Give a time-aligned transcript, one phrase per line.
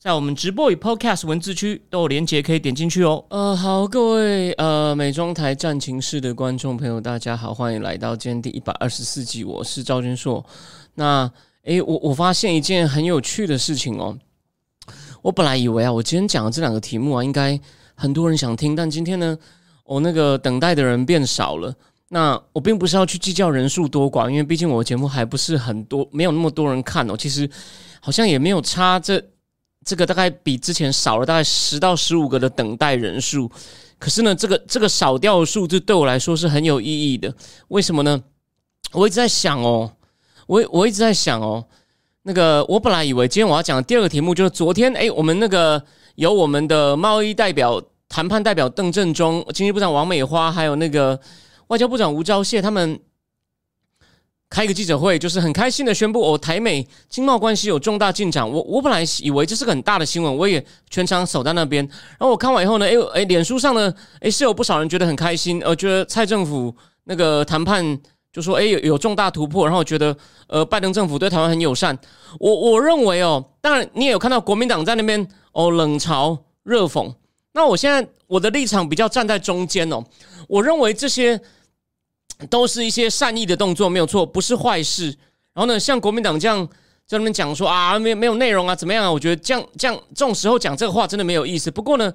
[0.00, 3.22] 在我们直播与 Podcast 文字区都有连结，可以点进去哦。
[3.28, 10.42] 呃，好，各位呃美妆台战情室的观众朋友，大家好，欢迎来到今天第一百二十四集，我是赵军硕。
[10.94, 11.30] 那
[11.64, 14.16] 诶，我我发现一件很有趣的事情哦。
[15.20, 17.60] 我本来以为啊，我今天讲的这两个题目啊，应该
[17.94, 19.36] 很多人想听，但今天呢，
[19.84, 21.74] 我那个等待的人变少了。
[22.08, 27.14] 那我并不是要去计较人数多寡，因为毕竟我的节目还不是很多，没有那么多人看哦。
[27.14, 27.46] 其实
[28.00, 29.22] 好像也没有差这。
[29.90, 33.50] 这个大概比之前少了大概十到十五个的等待人数，
[33.98, 37.34] 可是呢，这个这个少掉的数字对我来说是很有意义的。
[37.66, 38.22] 为什么呢？
[38.92, 39.90] 我一直在想哦，
[40.46, 41.66] 我我一直在想哦，
[42.22, 45.82] 那个我本来以为今天我要讲的第二个题目就是昨天哎，我们那个
[46.14, 51.18] 有我们的贸易代表、谈判代表邓正中、经济部长王美花，还有那个
[51.66, 53.00] 外交部长吴钊燮他们。
[54.50, 58.46] 开一个记者会，就是很开心的宣布，哦，台美经贸关系有重大进展。
[58.46, 61.86] 我我本来以为这是个很大的新闻，我也全场守在那边。
[62.18, 67.96] 然后我看完以后呢，哎哎，脸书上呢，哎是有不少人觉得很开心，呃，觉得蔡政府那个谈判
[68.32, 70.16] 就说，哎有有重大突破，然后我觉得
[70.48, 71.96] 呃拜登政府对台湾很友善。
[72.40, 77.14] 我我认为哦，当然你也有看到国民党在那边哦冷嘲热讽。
[77.52, 80.02] 那我现在我的立场比较站在中间哦，
[80.48, 81.40] 我认为这些。
[82.48, 85.06] 都是一些善意的动作，没有错，不是坏事。
[85.52, 86.66] 然后呢，像国民党这样
[87.06, 89.12] 在那边讲说啊，没没有内容啊，怎么样啊？
[89.12, 91.70] 我觉得这样这样这种时候讲这个话真的没有意思。
[91.70, 92.12] 不过呢，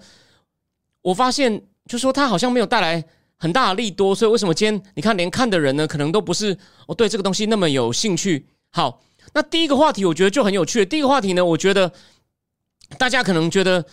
[1.01, 3.03] 我发现就说他好像没有带来
[3.37, 8.47] 很大的利多，所以为什么今天你看连看的人呢，可能都不是我对这个东西那么有兴趣。
[8.71, 9.01] 好，
[9.33, 10.85] 那第一个话题我觉得就很有趣。
[10.85, 11.91] 第一个话题呢，我觉得
[12.97, 13.85] 大家可能觉得。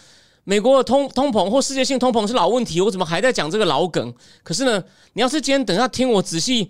[0.44, 4.12] 美国的通通膨或世界性通膨是老问题，我怎么还在讲这个老梗？
[4.42, 4.82] 可是呢，
[5.12, 6.68] 你要是今天等下听我仔细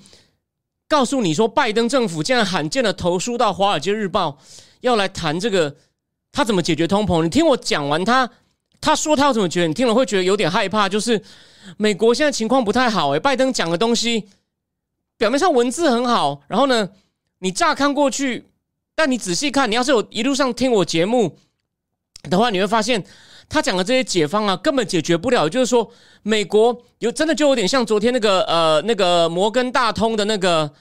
[0.86, 4.38] 告诉你说，拜登政府竟然罕见的投书到《华尔街日报》，
[4.82, 5.74] 要来谈这个
[6.30, 7.22] 他怎么解决通膨。
[7.22, 8.28] 你听我讲完，他
[8.78, 10.86] 他说他要怎么决，你听了会觉得有点害怕。
[10.86, 11.22] 就是
[11.78, 14.28] 美国现在情况不太好，诶，拜登讲的东西
[15.16, 16.90] 表面上文字很好，然后呢，
[17.38, 18.50] 你乍看过去，
[18.94, 21.38] 但你仔细看，你要是有一路上听我节目
[22.24, 23.02] 的话，你会发现。
[23.52, 25.46] 他讲的这些解方啊，根本解决不了。
[25.46, 25.86] 就是说，
[26.22, 30.72] 美国有真的就有点像昨天那个呃，那个摩根大通的那个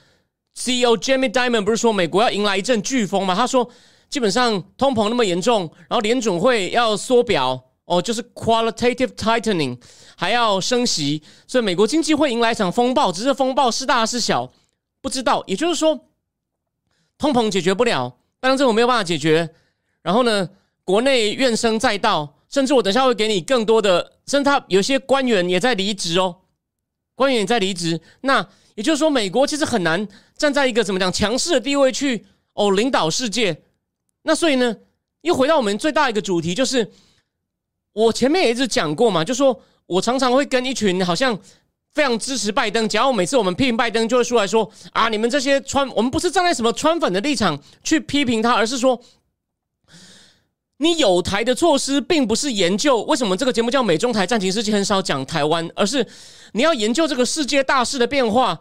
[0.55, 3.35] CEO Jamie Dimon 不是说美国要迎来一阵飓风吗？
[3.35, 3.69] 他说，
[4.09, 9.77] 基本上通膨那么严重，然后联总会要缩表哦，就是 qualitative tightening，
[10.15, 13.11] 还要升息，所以美国经济会迎来一场风暴。
[13.11, 14.49] 只是风暴是大是小
[15.01, 15.43] 不知道。
[15.45, 16.05] 也就是说，
[17.17, 19.49] 通膨解决不了，拜登政府没有办法解决。
[20.01, 20.49] 然后呢，
[20.85, 22.37] 国内怨声载道。
[22.51, 26.35] 甚至我等下会给你更多的，甚至他有些官员也在离职哦，
[27.15, 28.01] 官员也在离职。
[28.21, 28.45] 那
[28.75, 33.61] 也就是说，美国其实很难站在一个怎么讲强势的地位去哦领导世界。
[34.23, 34.75] 那所以呢，
[35.21, 36.91] 又回到我们最大一个主题，就是
[37.93, 41.39] 我前面也一直讲过嘛，就说我常常会跟一群好像
[41.93, 49.01] 非常支持拜登，假如每次我们批评拜登，就会出来说啊，你们这些川，我们不是站在什么川粉的立场去批评他，而是说。
[50.81, 56.03] 你有台的措施，并不是研究为什么这个节目叫美中台战情世界很少讲台湾，而是
[56.53, 58.59] 你要研究这个世界大势的变化。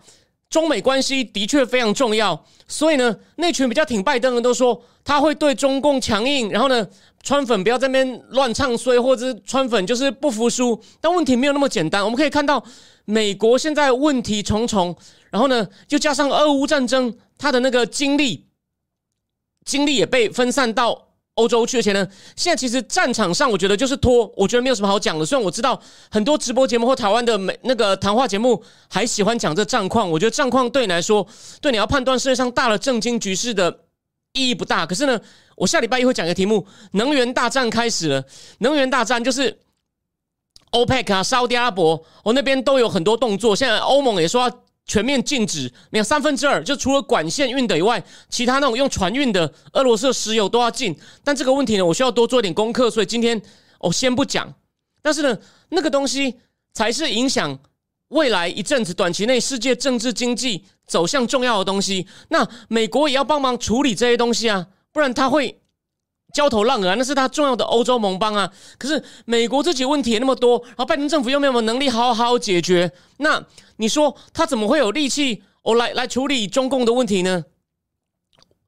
[0.50, 6.86] 中美关系的确非常重要，所以呢，那群比较挺拜登的都说他会对中共强硬，然后呢，
[7.22, 10.78] 川粉不要在那边乱唱衰，或者是川粉就是不服输。
[11.00, 12.62] 但问题没有那么简单，我们可以看到
[13.04, 14.94] 美国现在问题重重，
[15.30, 18.48] 然后呢，就加上俄乌战争，他的那个精力
[19.64, 21.09] 精力也被分散到。
[21.40, 22.06] 欧洲去，而且呢，
[22.36, 25.24] 现在其实战场上，我觉得就是拖，我觉得没有什么好讲的。
[25.24, 25.80] 虽然我知道
[26.10, 31.26] 很多直播节目或台湾的美那个谈话节目还喜欢讲这战况，我觉得战况对你来说，
[31.62, 33.80] 对你要判断世界上大的政经局势的
[34.34, 34.84] 意义不大。
[34.84, 35.18] 可是呢，
[35.56, 38.22] 我下礼拜一会讲一个题目：能源大战开始了。
[38.58, 39.58] 能源大战就是
[40.70, 43.56] 欧佩克啊、沙特阿拉伯，我那边都有很多动作。
[43.56, 44.50] 现在欧盟也说。
[44.86, 50.96] 全面禁止，没有三分之二，就除了管线运的以外，其他那种用船运的俄罗斯的石油都要禁。
[51.22, 53.40] 但这个问题呢，我需要多做一点功课，所以今天
[53.78, 54.52] 我先不讲。
[55.02, 55.38] 但是呢，
[55.68, 56.34] 那个东西
[56.72, 57.56] 才是影响
[58.08, 62.06] 未来一阵子短期内世界政治经济走向重要的东西。
[62.30, 65.59] 那美国也要帮忙处理这些东西啊，不然他会
[66.32, 68.50] 焦头烂额，那是他重要的欧洲盟邦啊。
[68.78, 73.44] 可是美国自己问题也那么多，然后拜登政府又没有能力好好解决，那
[73.76, 77.44] 你说他怎么会有力气哦来来处理中共的问题呢？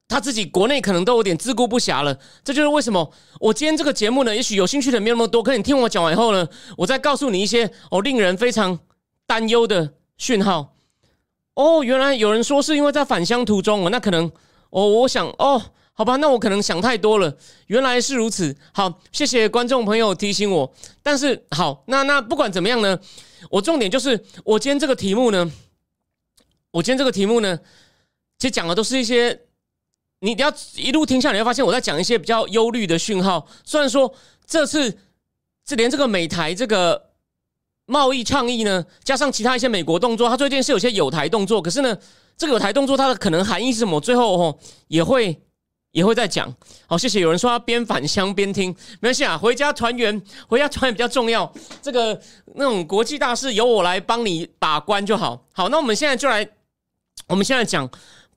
[0.08, 3.10] 他自己国内可能都有点自顾不暇了，这就是为什么
[3.40, 8.78] 我今天这个节目呢，也许有兴趣的没那么多，可你听我讲完以后呢，我再告诉你一些哦令人非常
[9.26, 10.74] 担忧的讯号。
[11.54, 14.30] 哦，原来有人说是因为在返乡途中，那可能
[14.70, 15.62] 哦，我想哦。
[15.94, 17.36] 好吧，那我可能想太多了。
[17.66, 18.56] 原来是如此。
[18.72, 20.74] 好，谢谢观众朋友提醒我。
[21.02, 22.98] 但是好，那那不管怎么样呢，
[23.50, 25.52] 我重点就是我今天这个题目呢，
[26.70, 27.58] 我今天这个题目呢，
[28.38, 29.38] 其实讲的都是一些
[30.20, 33.46] 你要一路听下来，你会发现我在讲一些比较忧虑的讯号。
[33.62, 34.12] 虽然说
[34.46, 34.96] 这次
[35.66, 37.10] 这连这个美台这个
[37.84, 41.60] 贸易倡议呢，加上其他一些美国动作，它最近是有些有台动作。
[41.60, 41.98] 可是呢，
[42.38, 44.00] 这个有台动作它的可能含义是什么？
[44.00, 45.38] 最后哦也会。
[45.92, 46.52] 也会再讲，
[46.86, 47.20] 好，谢谢。
[47.20, 51.50] 有人说要边返乡边听，没关系啊，回家团圆，回家团圆比较重要。
[51.82, 52.18] 这个
[52.54, 55.46] 那种国际大事由我来帮你把关就好。
[55.52, 56.48] 好，那我们现在就来，
[57.28, 57.88] 我们现在讲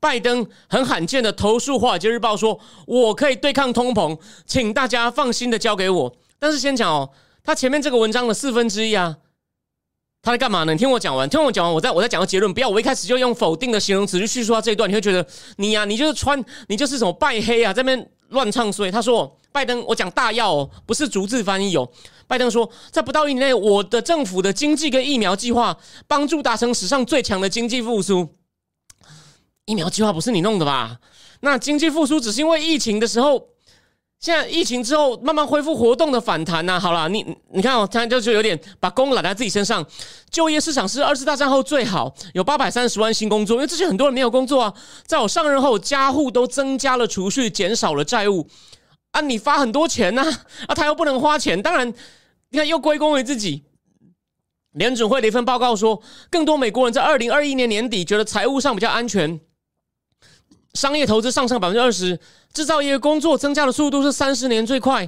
[0.01, 6.15] 拜登很罕见的投诉《华尔街日报》，说我可以对抗通膨，请大家放心的交给我。
[6.37, 7.09] 但是先讲哦，
[7.41, 9.15] 他前面这个文章的四分之一啊。
[10.25, 10.73] 他在干嘛呢？
[10.73, 12.51] 你听我讲完，听我讲完，我再我再讲个结论。
[12.51, 15.23] 不要我一开始就用否定的形容词去叙述他这一段，你会觉得
[15.57, 18.89] 你呀，你就是穿，你就是什么拜黑啊，这边乱唱衰。
[18.89, 21.87] 他说，拜登，我讲大要哦，不是逐字翻译哦。
[22.25, 25.77] 拜登说，在不到一年内，我的政府的经济跟疫苗计划
[26.07, 28.27] 帮助达成史上最强的经济复苏。
[29.65, 30.97] 疫苗计划不是你弄的吧？
[31.41, 33.49] 那经济复苏只是因为疫情的时候。
[34.19, 39.85] 现在疫情之后慢慢恢复活动的反弹呐，好了，你你看哦，他就是有点把功揽在自己身上。
[40.31, 44.73] 就业市场是二次大战后最好，有八百三十万新工作，因为之前很多人没有工作啊。
[45.05, 48.47] 在我上任后，家户都增加了储蓄，减少了债务
[49.11, 49.21] 啊。
[49.21, 50.23] 你发很多钱呐，
[50.67, 51.93] 啊，他又不能花钱，当然
[52.49, 53.63] 你看又归功于自己。
[54.71, 59.39] 联准会的一份报告说，更多美国人在二零二一年年底觉得财务上比较安全。
[60.75, 62.19] 商业投资上升百分之二十，
[62.53, 65.05] 制造业工作增加的速度是三十年最快，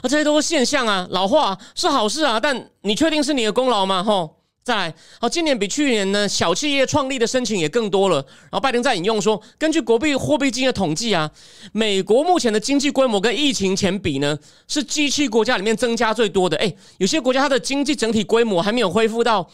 [0.00, 4.02] 啊，这些都是现象啊，老化是好事啊，但你确定是你的功劳吗？
[4.02, 8.16] 吼，再来，好，今年比去年呢，小企业创立的申请也更多了。
[8.16, 11.30] 然后拜登在引用说，根据国币货币金的统计啊，
[11.72, 16.56] 美国目前的经济规模跟疫情前比呢，是机器国家里面增加最多的。
[16.56, 19.46] 哎，有些国家它的经济整体规模还没有恢复到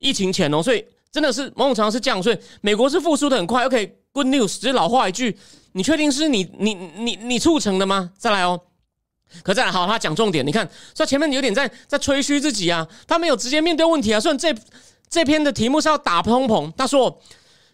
[0.00, 3.64] 疫情前哦，所以真的是某种程度是这样，所以美国是复苏的很快。
[3.66, 3.99] OK。
[4.12, 5.38] Good news，只是老话一句，
[5.72, 8.10] 你确定是你你你你促成的吗？
[8.18, 8.60] 再来哦，
[9.44, 14.18] 可再来好，他讲重点，你看，所以前面有点在在吹嘘自己啊，他没有直接面对问题啊。
[14.18, 14.52] 虽然这
[15.08, 17.20] 这篇的题目是要打通膨，他说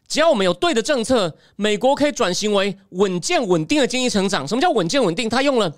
[0.06, 4.46] 只要我们有对的政策，美国可以转型为稳健稳定的经济成长。
[4.46, 5.28] 什么叫稳健稳定？
[5.30, 5.72] 他用了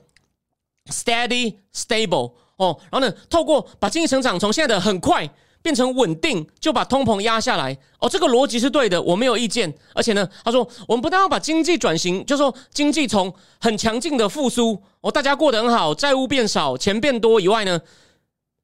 [0.90, 5.30] steady stable 哦，然后呢，透过把经济成长从现在的很快。
[5.68, 7.76] 变成稳定，就把通膨压下来。
[7.98, 9.70] 哦，这个逻辑是对的，我没有意见。
[9.94, 13.30] 而且呢，他说我们不但要把经济转型，就说经济从
[13.60, 17.78] 很强劲的复苏，哦，大家过得很好，债务变少，钱变多以外呢，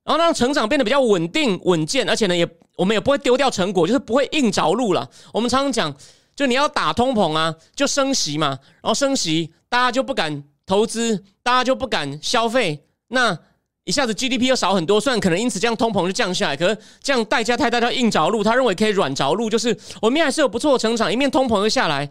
[0.02, 2.08] 然后让成长变得比较稳定稳健。
[2.08, 5.06] 而且呢，也我们也不会丢掉成果，就是不会硬着陆了。
[5.34, 5.94] 我们常常讲，
[6.34, 13.38] 就你要打通膨啊，就升息嘛，然后升息，大家就不敢投资，大家就不敢消费，那。
[13.84, 18.42] 一下子 GDP 又少很多，虽然可能因此这样通膨就降下来，可是这样代价太大，他硬着陆。
[18.42, 22.10] 他认为可以软着陆，就是我们还是有不错的成长，一面通膨又下来。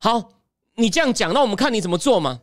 [0.00, 0.30] 好，
[0.76, 2.40] 你这样讲，那我们看你怎么做嘛？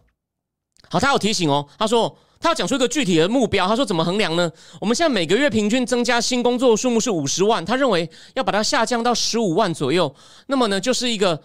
[0.88, 3.68] 好，他有提醒哦，他说他要讲出一个具体的目标。
[3.68, 4.52] 他说怎么衡量呢？
[4.80, 10.14] 我们现在每个月平均增加新工作数目是五十万，他认为要把它下降到十五万左右，
[10.46, 11.42] 那么呢，就是一个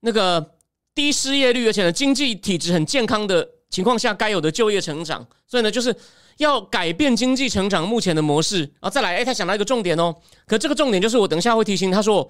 [0.00, 0.56] 那个
[0.94, 3.55] 低失业率，而且呢经济体质很健康的。
[3.68, 5.94] 情况下该有的就业成长，所以呢，就是
[6.36, 9.16] 要改变经济成长目前的模式，然后再来。
[9.16, 10.14] 哎，他想到一个重点哦，
[10.46, 12.28] 可这个重点就是我等一下会提醒他说，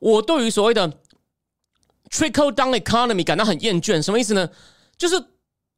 [0.00, 0.90] 我对于所谓的
[2.10, 4.00] trickle down economy 感到很厌倦。
[4.00, 4.48] 什么意思呢？
[4.96, 5.16] 就是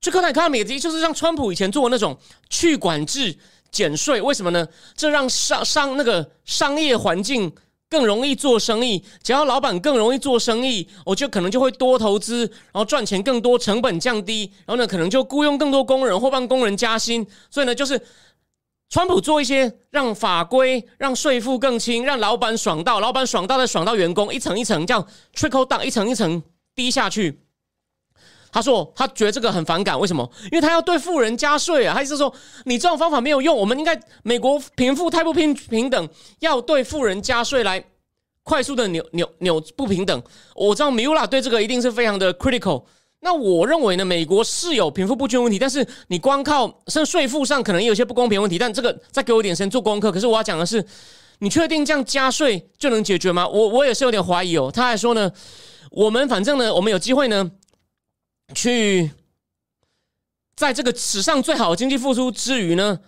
[0.01, 2.19] trickle down economy 就是像川普以前做的那种
[2.51, 3.37] 去管制、
[3.71, 4.21] 减税。
[4.21, 4.69] 为什么呢？
[4.95, 7.53] 这让商商那个商业环境。
[7.91, 17.27] 更容易做生意，只要老板更容易做生意，我就可能就会多投资，然后赚钱更多，成本降低，然后呢，可能就雇佣更多工人或帮工人加薪。
[17.51, 18.01] 所以呢，就是
[18.91, 26.43] 川普做一些让法规、让税负更轻，让老板爽到，老板爽到再爽到员工，一层一层这样 trickle down，一层一层
[26.75, 27.41] 低下去。
[28.51, 30.29] 他说他觉得这个很反感，为什么？
[30.51, 31.95] 因为他要对富人加税啊！
[31.95, 32.33] 他意思说
[32.65, 36.09] 你这种方法没有用，我们应该美国贫富太不平平等，
[36.41, 37.85] 要对富人加税来
[38.43, 40.23] 快速的扭扭扭不平等。
[40.55, 42.85] 我知道米乌拉对这个一定是非常的 critical。
[43.21, 50.13] 那我认为呢，美国是有贫富不均问题，但是你光靠像税负上可能也有些不公平问题，但这个再给我点时间做功课。
[50.13, 50.83] 可是我要讲的是，
[51.41, 53.47] 你确定这样加税就能解决吗？
[53.47, 54.71] 我我也是有点怀疑哦。
[54.73, 55.31] 他还说呢，
[55.91, 57.51] 我们反正呢，我们有机会呢，
[58.55, 59.11] 去
[60.57, 63.01] 在这个史上最好的经济复苏之余呢，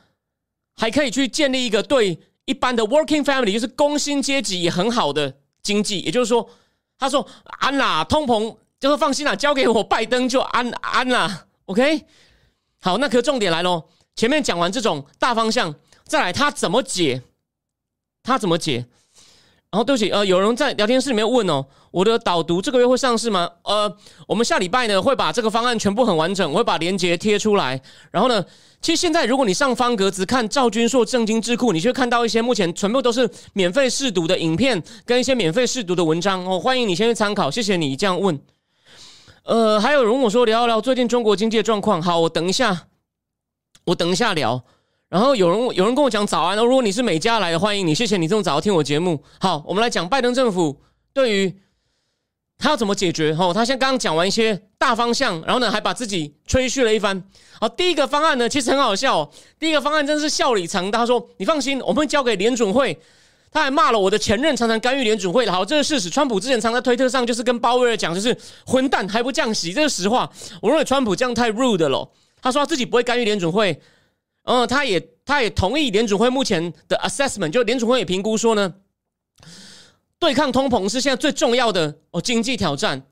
[0.77, 6.01] 还可以去建立一个对一般的 working family，就是工薪阶级也很好的经济。
[6.01, 6.49] 也就是说，
[6.99, 8.57] 他说安啦，通膨。
[8.81, 12.07] 就是放心啦，交给我拜登就安安啦，OK。
[12.81, 13.91] 好，那可重点来喽。
[14.17, 17.23] 前面讲完这种大方向，再来他怎么解？
[18.23, 18.87] 他怎么解？
[19.71, 23.49] 然后对不起，呃，有人在聊天室里面问哦，我的导读这个月会上市吗？
[23.63, 23.97] 呃，
[24.27, 27.81] 我们下礼拜呢会把这个方案全部很完整，我会把链接贴出来。
[28.11, 28.45] 然后呢，
[28.83, 37.49] 其实现在如果你上方格子看赵军硕正经智库，你就会看到一些目前全部都是免费试读的影片跟一些免费试读的文章哦，欢迎你先去参考。
[37.49, 38.41] 谢谢你这样问。
[39.45, 42.03] 呃，还有人跟我说聊一聊最近中国经济的状况。
[42.03, 42.89] 好，我等一下，
[43.85, 44.65] 我等一下聊。
[45.11, 49.21] 然后有人有人跟我讲早安，如果你是美加来的，欢迎你，谢谢你这么早听我节目。
[49.41, 50.81] 好，我们来讲拜登政府
[51.13, 51.53] 对于
[52.57, 53.37] 他要怎么解决。
[53.37, 57.21] 哦，他先刚刚讲完一些大方向，然后呢还把自己吹嘘了一番。
[57.61, 59.29] 好，第一个方案呢其实很好笑。
[59.59, 62.97] 第一个方案真是笑里藏刀，他说：“你放心，我们会交给联准会。”
[63.51, 65.51] 他还骂了我的前任，常常干预联准会的。
[65.51, 66.09] 好，这是事实。
[66.09, 70.31] 川普之前常在推特上就是跟鲍威尔讲，就是混蛋还不降息，这是实话。
[70.63, 72.09] 我认为川普这样太 rude 了。
[72.41, 73.83] 他说他自己不会干预联准会，
[74.45, 78.75] 嗯，他也他也同意联准会目前的 assessment，就联准会也评估说呢，
[80.19, 83.03] 对抗通膨是现在最重要的哦经济挑战。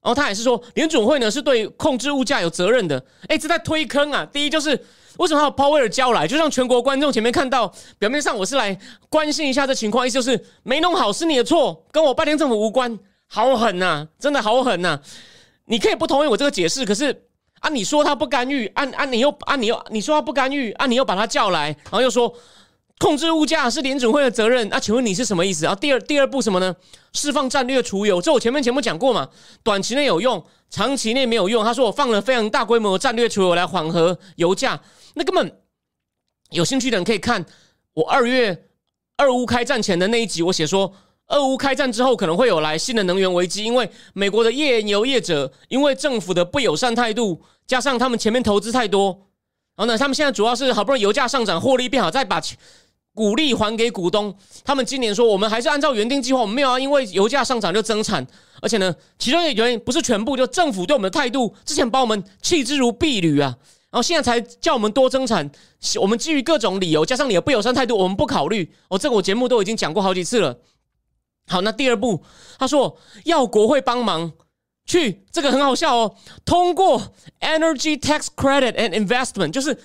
[0.00, 3.04] 然后他也是说联准会呢是对控制物价有责任的。
[3.28, 4.26] 哎，这在推坑啊！
[4.32, 4.84] 第一就是。
[5.18, 6.28] 为什么要鲍威尔交来？
[6.28, 12.96] 就让全国观众前面看到，表面上我是来关心一下这情况，意思就是没弄好是你的错，跟我拜登政府无关。
[13.26, 15.00] 好狠呐，真的好狠呐！
[15.64, 17.27] 你可以不同意我这个解释，可是
[17.60, 22.34] 啊，你说他不干预，啊啊，你又啊你又你说他不干预，啊你又把他叫来，然后又说
[22.98, 25.66] 控制物价是联准会的责任，啊，请问你是什么意思？
[25.66, 26.74] 啊，第二第二步什么呢？
[27.12, 29.28] 释放战略储油，这我前面节目讲过嘛，
[29.62, 31.64] 短期内有用，长期内没有用。
[31.64, 34.80] 他说我放了非常大规模的战略储油来缓和油价。
[35.14, 35.60] 那根本
[36.50, 37.44] 有兴趣的人可以看
[37.94, 38.66] 我二月
[39.16, 40.92] 二乌开战前的那一集，我写说
[41.28, 49.08] 俄乌开战之后可能会有来新的能源危机，因为美国的页油业者因为政府的不友善态度，加上他们前面投资太多，
[49.76, 52.40] 然后呢，他们现在主要是好不容易油价上涨，获利变好，再把
[53.14, 54.34] 股利还给股东。
[54.64, 58.26] 他们今年说我们还是按照原定计划，我们没有啊，因为油价上涨就增产，
[58.62, 63.54] 而且呢，其中一个原因不是全部，就政府对我们的态度，之前把我们弃之如敝履啊。
[63.90, 65.50] 然后现在才叫我们多增产，
[66.00, 68.70] 我们基于各种理由，加上你的不友善态度，我们不考虑。
[68.88, 70.56] 哦，这个我节目都已经讲过好几次了。
[71.48, 72.22] 好，那第二步，
[72.58, 74.32] 他说要国会帮忙
[74.86, 76.14] 去，这个很好笑哦。
[76.44, 79.78] 通过 Energy Tax Credit and Investment，就是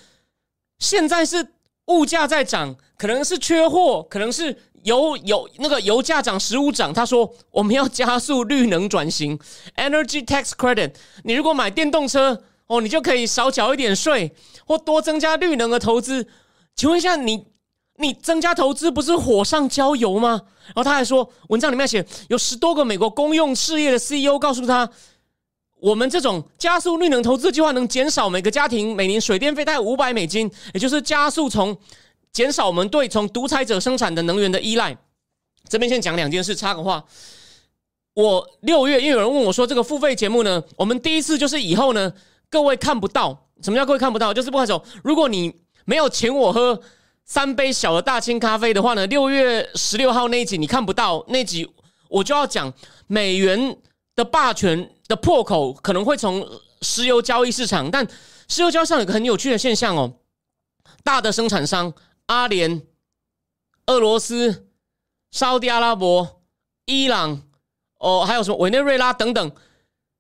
[0.79, 1.48] 现在是
[1.88, 6.93] 物价在涨，可能是缺货，可能是油油那个油价涨，食物涨。
[6.93, 9.39] 他说我们要加速绿能转型
[9.77, 10.93] ，Energy Tax Credit，
[11.24, 12.43] 你如果买电动车。
[12.67, 14.34] 哦，你就可以少缴一点税，
[14.65, 16.25] 或多增加绿能的投资。
[16.74, 17.46] 请问一下，你
[17.98, 20.42] 你增加投资不是火上浇油吗？
[20.68, 24.90] 然后他还说，文章里面写有十多个美国公用事业的 CEO 告诉他，
[25.80, 31.78] 我们这种加速绿能投资计划能减少每个家庭每年水电费大概五百美金，也就是加速从
[32.32, 34.98] 减少我们对从独裁者生产的能源的依赖。
[35.70, 37.04] 这边先讲两件事，插个话。
[38.14, 42.14] 我六月，因为有人问我说，这个付费节目呢，我们第一次就是以后呢。
[42.50, 44.32] 各位看不到，什么叫各位看不到？
[44.32, 44.84] 就是不开手。
[45.04, 45.52] 如果你
[45.86, 46.80] 没有请我喝
[47.25, 51.70] 三杯小的大清咖啡的话呢，六月十六号那一集你看不到那集，
[52.10, 52.72] 我就要讲
[53.08, 53.77] 美元
[54.15, 56.48] 的霸权的破口可能会从
[56.82, 57.89] 石油交易市场。
[57.89, 58.08] 但
[58.48, 60.13] 石油交易上有个很有趣的现象哦，
[61.03, 61.94] 大的生产商
[62.27, 62.82] 阿联、
[63.88, 64.68] 俄罗斯、
[65.32, 66.42] 沙特阿拉伯、
[66.86, 67.42] 伊朗
[68.00, 69.51] 哦，还有什么委内瑞拉等等。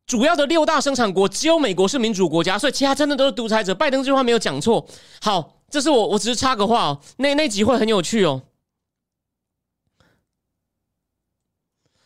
[0.05, 3.73] 主要的六大生产国只有美国是民主国家，所以其他真的都是独裁者。
[3.73, 4.85] 拜登这句话没有讲错。
[5.21, 7.01] 好，这是我，我只是插个话哦。
[7.17, 8.43] 那那集会很有趣哦。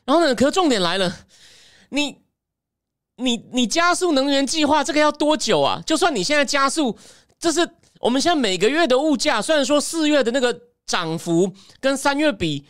[0.06, 1.14] 然后呢，可是重点来了，
[1.90, 2.22] 你
[3.18, 5.84] 你你加速能源计划这个要多久啊？
[5.86, 6.98] 就算你现在加速，
[7.38, 7.70] 这是
[8.00, 12.66] 我们现在每个月的物价，虽然说四月的那个涨幅跟三月比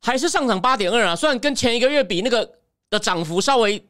[0.00, 2.58] 还是上涨八点二啊，虽然跟前一个月比那个
[2.90, 3.86] 的涨幅稍微。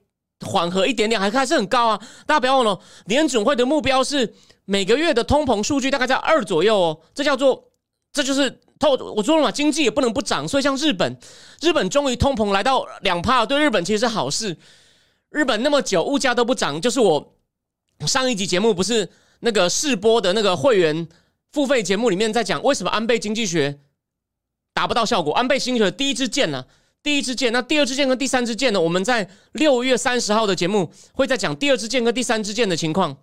[0.47, 2.01] 缓和一点点，还还是很高啊！
[2.25, 4.35] 大家不要忘了，联准会的目标是
[4.71, 7.01] 每个月的通膨数据大概在二左右哦。
[7.13, 7.73] 这叫做，
[8.13, 10.47] 这就是透我说了嘛，经济也不能不涨。
[10.47, 11.19] 所以像日本，
[11.61, 14.57] 日本终于通膨来到两帕，对日本其实是好事。
[15.31, 17.35] 日本那么久，物价都不涨，就是我
[18.07, 19.09] 上一集节目不是
[19.41, 21.09] 那个试播的那个会员
[21.51, 23.81] 付费节目里面在讲为什么安倍经济学
[24.73, 25.33] 达不到效果。
[25.33, 26.65] 安倍经济学第一支箭呢，
[27.03, 28.81] 第一支箭，那第二支箭跟第三支箭呢？
[28.81, 33.17] 我们在六月三十号的节目会再讲第二支箭跟第三支箭的情况。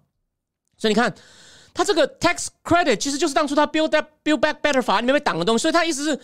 [0.78, 1.14] 所以你看，
[1.74, 6.20] 他这个 tax credit 其实就是当初他 build up build back better 法案里面被挡的东西，所以他意思是。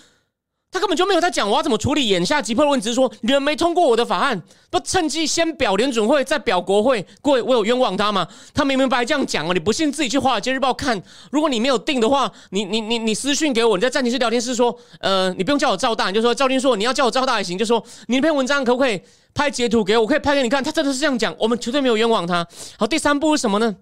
[0.74, 4.41] 他根本就没有在讲我要怎么处理眼下急迫的问题，只是说你们没通过我的法案，
[4.72, 8.27] 不趁机先表联准会，再表国会，各位我有冤枉他吗？
[8.55, 11.00] 他明明白这样讲啊，你不信自己去华尔街日报看。
[11.29, 19.00] 如果你没有定的话，你你你你私信给我，你在暂停室聊天室说，呃，你不用叫我赵大，你就说赵丁硕，你要叫我赵大也行，就说你那篇文章可不可以
[19.36, 20.63] 拍截图给我，我可以拍给你看。
[20.63, 22.48] 他真的是这样讲，我们绝对没有冤枉他。
[22.79, 23.75] 好，第三步是什么呢？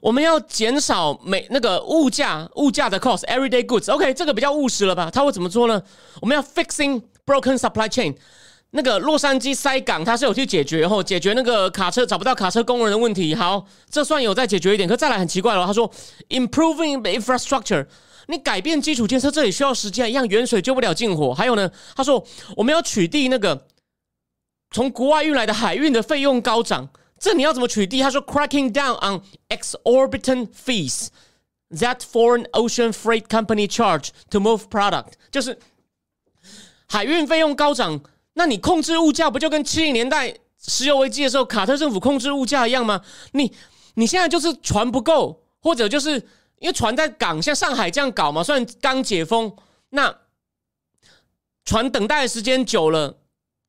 [0.00, 5.10] 我们要减少每那个物价物价的 cost，everyday goods，OK，这个比较务实了吧？
[5.10, 5.82] 他会怎么做呢？
[6.20, 8.14] 我们要 fixing broken supply chain，
[8.70, 13.34] 那个洛杉矶塞港，它是有去解决后解决那个卡车找不到卡车工人的问题。
[13.34, 14.88] 好，这算有在解决一点。
[14.88, 15.90] 可再来很奇怪了，他说
[16.28, 17.86] improving the infrastructure，
[18.28, 21.34] 你改变基础建设，这里需要时间，一样远水救不了近火。
[21.34, 22.24] 还有呢，他说
[22.56, 23.66] 我们要取缔那个
[24.70, 26.88] 从国外运来的海运的费用高涨。
[27.18, 28.00] 这你要怎么取缔？
[28.02, 31.08] 他说，cracking down on exorbitant fees
[31.70, 35.58] that foreign ocean freight company charge to move product，就是
[36.86, 38.00] 海运费用高涨，
[38.34, 43.02] 那你控制物价不就跟七零年代石油危机的时候卡特政府控制物价一样吗？
[43.32, 43.52] 你
[43.94, 46.12] 你现在就是船不够，或者就是
[46.60, 49.56] 因为船在港，像上海这样搞嘛，虽然刚解封，
[49.90, 50.16] 那
[51.64, 53.18] 船等待的时间久了、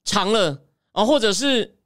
[0.06, 1.79] 长了啊，或者是。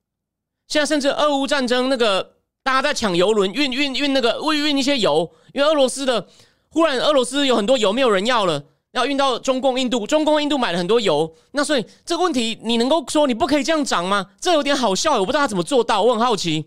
[0.68, 6.28] 现在甚至俄乌战争，那个大家在抢油轮，运运运那个运运一些油，因为俄罗斯的
[6.70, 14.32] 忽然俄罗斯有很多油没有人要了，要运到中共印度，中共印度买了很多油，那所以这个问题你能够说你不可以这样涨吗？
[14.40, 16.66] 这有点好笑，我不知道他怎么做到，我很好奇。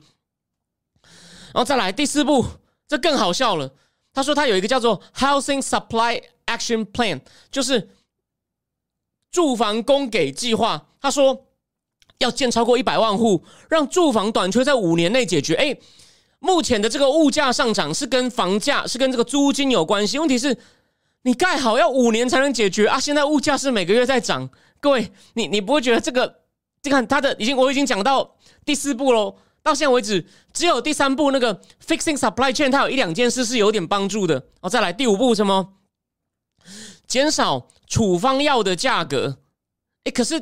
[1.02, 2.44] 然后再来第四步，
[2.86, 3.72] 这更好笑了。
[4.12, 7.90] 他说他有一个叫做 Housing Supply Action Plan，就是
[9.32, 10.86] 住房供给计划。
[11.00, 11.45] 他说。
[12.18, 15.54] 要建超过一百万户，让住房短缺在五年内解决。
[15.54, 15.76] 哎，
[16.38, 20.18] 目前的这个物价上涨是跟房价是跟这个租金有关系。
[20.18, 20.56] 问题是，
[21.22, 22.98] 你盖好要五年才能解决啊！
[23.00, 24.48] 现在物价是每个月在涨。
[24.80, 26.42] 各位，你你不会觉得这个？
[26.82, 29.36] 你看他的已经我已经讲到第四步喽。
[29.62, 34.46] 到现在为止，只有第三步那个 fixing supply chain，它有一两件事是有点帮助的。
[34.60, 35.72] 哦，再来第五步什么？
[37.08, 39.38] 减少处方药的价格。
[40.04, 40.40] 哎，可是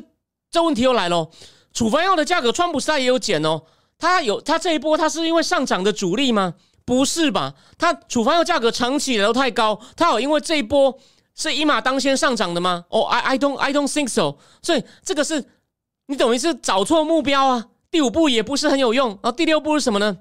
[0.51, 1.31] 这问题又来了。
[1.75, 3.61] 处方药的价格，川普时代也有减哦。
[3.99, 6.55] 他有他这一波，他是因为上涨的主力吗？
[6.85, 7.53] 不是吧？
[7.77, 10.97] 他处方药价格长期以来都太高，他有因为这一波
[11.35, 12.85] 是一马当先上涨的吗？
[12.89, 14.37] 哦，I I don't I don't think so。
[14.61, 15.43] 所以这个是
[16.07, 17.65] 你等于是找错目标啊。
[17.91, 19.09] 第五步也不是很有用。
[19.09, 20.17] 然后第六步是什么呢？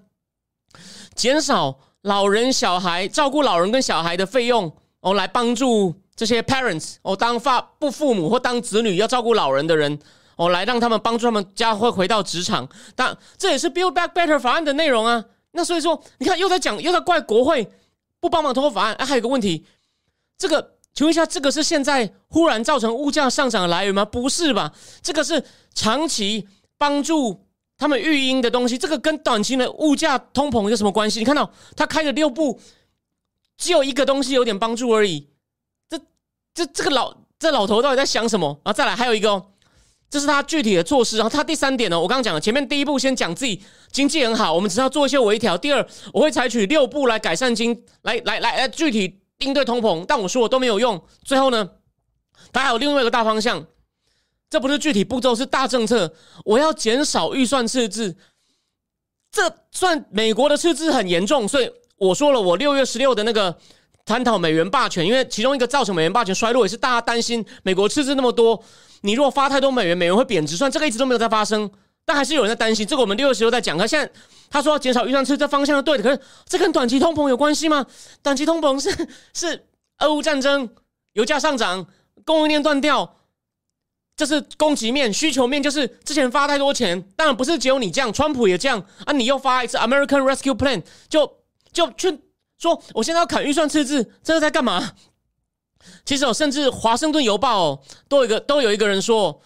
[1.14, 10.00] 减少老人小孩照顾老人跟小孩的费用哦，来帮助这些 parents 哦，当发不父母或当子女要照顾老人的人。
[10.36, 15.24] 哦，来让他们帮助他们家会回到职场，但这也是 Build Back Better 法案的内容啊。
[15.52, 17.70] 那所以说，你看又在讲，又在怪国会
[18.18, 18.94] 不帮忙通过法案。
[18.94, 19.64] 哎，还有个问题，
[20.36, 24.04] 这个请问一下，这个是现在忽然造成物价上涨的来源吗？
[24.04, 24.72] 不是吧？
[25.00, 27.46] 这个是长期帮助
[27.78, 31.20] 他们育婴的东西，这个跟短期的物价通膨有什么关系？
[31.20, 32.58] 你看到他开的六步，
[33.56, 35.28] 只有一个东西有点帮助而已。
[35.88, 35.96] 这
[36.52, 38.60] 这这个老这老头到底在想什么？
[38.64, 39.46] 然后再来还有一个哦。
[40.14, 45.58] 这是他具体的措施，然后他第三点呢，我刚刚讲了，前面第一步先讲自己经济很好，我们只要做一些微调。
[45.58, 51.02] 第二，我会采取六步来改善经，来来来来具体应对通膨，但我说我都没有用。
[51.24, 51.68] 最后呢，
[52.52, 53.66] 他还有另外一个大方向，
[54.48, 56.14] 这不是具体步骤，是大政策。
[56.44, 58.16] 我要减少预算赤字，
[59.32, 63.58] 这算美国的赤字很严重，所以我说了，我六月十六的那个
[64.04, 68.62] 探讨美元霸权，因为其中一个造成美元霸权衰落，也是大家担心美国赤字那么多。
[69.04, 70.56] 你如果发太多美元，美元会贬值。
[70.56, 71.70] 算这个一直都没有在发生，
[72.06, 72.86] 但还是有人在担心。
[72.86, 73.76] 这个我们六月十六在讲。
[73.76, 74.10] 可现在
[74.48, 76.02] 他说要减少预算是这方向是对的。
[76.02, 77.84] 可是这跟短期通膨有关系吗？
[78.22, 79.66] 短期通膨是是
[79.98, 80.66] 俄乌战争、
[81.12, 81.86] 油价上涨、
[82.24, 83.16] 供应链断掉，
[84.16, 87.02] 这是供给面、需求面，就是之前发太多钱。
[87.14, 89.12] 当然不是只有你这样，川普也这样啊！
[89.12, 91.30] 你又发一次 American Rescue Plan，就
[91.74, 92.20] 就去
[92.56, 94.92] 说我现在要砍预算赤字，这是在干嘛？
[96.04, 99.40] 其实哦，甚至《华盛顿邮报》哦，都有一个都有一个人说，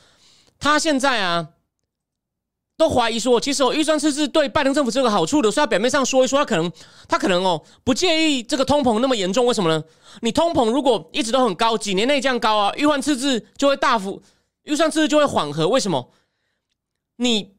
[0.58, 1.48] 他现在啊，
[2.76, 5.50] 都怀疑说，其实哦，预算赤字对拜登政府是有个好处的。
[5.50, 6.72] 所以他表面上说一说，他可能
[7.08, 9.44] 他可能哦，不介意这个通膨那么严重。
[9.46, 9.82] 为什么呢？
[10.22, 14.22] 你通膨如果一直都很高，几年内这样高啊，预算赤字就会大幅，
[14.62, 15.68] 预算赤字就会缓和。
[15.68, 16.12] 为什么？
[17.16, 17.56] 你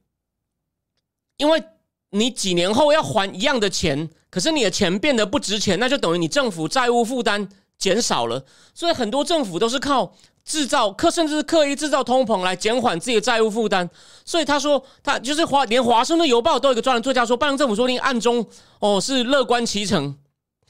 [1.37, 1.63] 因为
[2.11, 7.47] 你几年后要还一样的钱，可是你的钱变得不值钱，那就等于你政府债务负担
[7.79, 8.45] 减少了。
[8.75, 10.13] 所以很多政府都是靠
[10.45, 13.89] 制造，刻甚至是刻意制造通膨来减缓自己的债务负担。
[14.23, 18.45] 所以他说，他就是华连华盛顿邮报都有一个专栏作家说，拜登政府说不定暗中
[18.79, 20.15] 哦是乐观其成。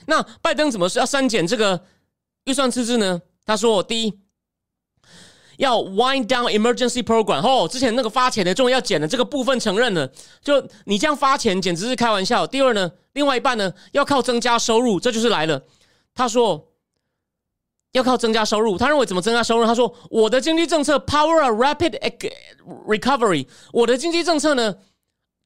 [0.05, 1.83] 那拜登怎么是要删减这个
[2.45, 3.21] 预算赤字呢？
[3.45, 4.19] 他说，第一。
[5.57, 10.09] 要 wind down emergency program 哦，之前那个发钱的终于要减了，这个部分承认了。
[10.41, 12.47] 就你这样发钱简直是开玩笑。
[12.47, 15.61] 第二呢，另外一半呢要靠增加收入，这就是来了。
[16.15, 16.68] 他说
[17.93, 19.65] 要靠增加收入，他认为怎么增加收入？
[19.65, 21.97] 他说我的经济政策 power a rapid
[22.87, 24.75] recovery，我的经济政策呢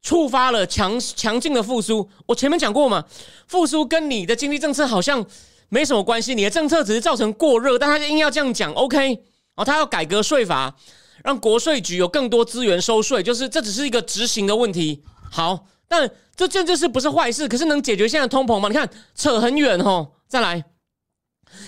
[0.02, 2.10] 触发了强强劲的复苏。
[2.26, 3.06] 我前面讲过嘛，
[3.48, 5.26] 复苏跟你的经济政策好像
[5.70, 9.24] 没什么关系，你的政策只是造成过热，但他硬要这样讲，OK。
[9.56, 10.76] 哦，他要改革税法，
[11.24, 15.04] 让国税局有更多资源收税，就是这只是一个执行的问题。
[15.32, 18.68] 好，但这这件事不是坏事，可是能解决现在通膨吗？
[18.68, 20.10] 你看扯很远哦。
[20.28, 20.66] 再来，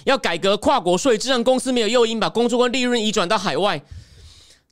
[0.06, 3.84] 要改革跨国税制，让公司没有诱因把工作跟利润移转到海外。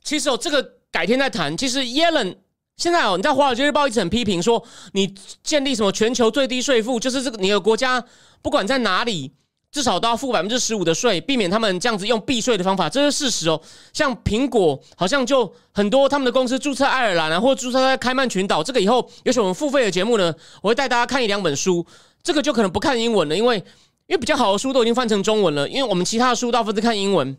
[0.02, 1.56] 其实哦，这个改天再谈。
[1.56, 2.36] 其实耶伦
[2.76, 8.04] 现在哦，你在《华尔街日报》一直很批评说，你建立什么全球最低税负，就是这个你的国家
[8.42, 9.32] 不管在哪里。
[9.74, 13.60] 至少都要付百分之十五的税，避免他们这样子用避税的方法，这是事实哦。
[13.92, 20.32] 像苹果好像就很多他们的公司注册爱尔兰啊，或者注册在开曼群岛，这个以后有什么付费的节目呢？
[20.62, 21.84] 我会带大家看一两本书，
[22.22, 23.60] 这个就可能不看英文了，因为
[24.06, 27.36] 因为比较好的书都已经翻成中文了，因为我们其他的书大部分是看英文。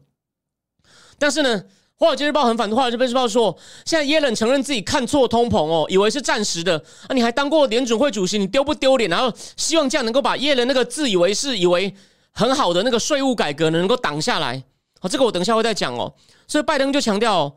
[1.18, 1.62] 但是呢，
[1.96, 9.10] 《华尔街日报》很反对，《华尔街日报》说现在耶伦承认自己看错通膨哦，以为是暂时的啊，你还当过联准会主席，你丢不丢脸？
[9.10, 11.96] 然后希望这样能够把耶伦那个自以为是以为。
[12.38, 14.62] 很好的那个税务改革呢，能够挡下来。
[15.00, 16.14] 好，这个我等一下会再讲哦。
[16.50, 17.56] 所以拜登就强调，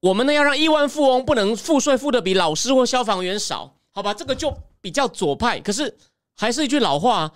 [0.00, 4.14] 我们呢要让亿万富翁不能付税付的比老师或消防员少，好吧？
[4.14, 4.50] 这个就
[4.80, 5.60] 比较左派。
[5.60, 5.94] 可是
[6.36, 7.30] 还是一句老话，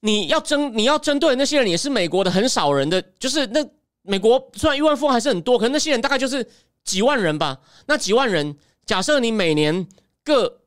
[0.00, 3.64] 你要针你要针对那些人，也是美国的很少人的，就是那
[4.02, 6.46] 美国虽然亿万富翁还是很多，可是那些人大概就是
[6.84, 7.58] 几万人吧。
[7.86, 9.86] 那几万人，假设你每年
[10.24, 10.60] 各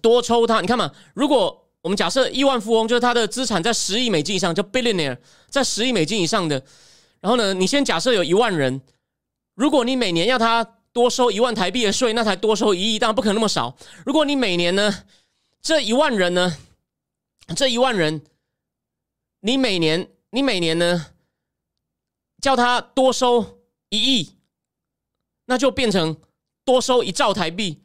[0.00, 1.64] 多抽他，你看嘛，如果。
[1.80, 5.16] 我们假设亿万富翁就是他的资产在十亿美金以上，叫 billionaire，
[5.48, 6.60] 在十亿美金以上的。
[7.20, 8.82] 然后呢，你先假设有一万人，
[9.54, 13.74] 如果你每年要他多收一万台币的税，那才多收一亿，当然不可能那么少。
[14.04, 14.92] 如果你每年呢，
[15.62, 16.56] 这一万人呢，
[17.54, 18.22] 这一万人，
[19.40, 21.06] 你每年你每年呢，
[22.40, 24.36] 叫他多收一亿，
[25.46, 26.16] 那就变成
[26.64, 27.82] 多收一兆台币，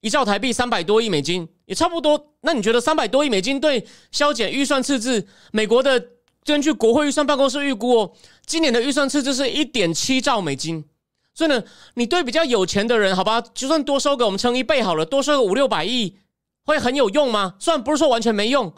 [0.00, 1.48] 一兆台币三百多亿美金。
[1.64, 5.26] 也差不多，那你觉得三百多亿美金对削减预算赤字？
[5.52, 6.08] 美国的
[6.44, 8.12] 根据国会预算办公室预估哦，
[8.44, 10.84] 今年的预算赤字是一点七兆美金。
[11.32, 11.62] 所以呢，
[11.94, 16.18] 你对比较有钱的人，好吧，就算多收个我们乘一倍好了，多收个五六百亿，
[16.64, 17.54] 会很有用吗？
[17.58, 18.74] 虽然不是说完全没用，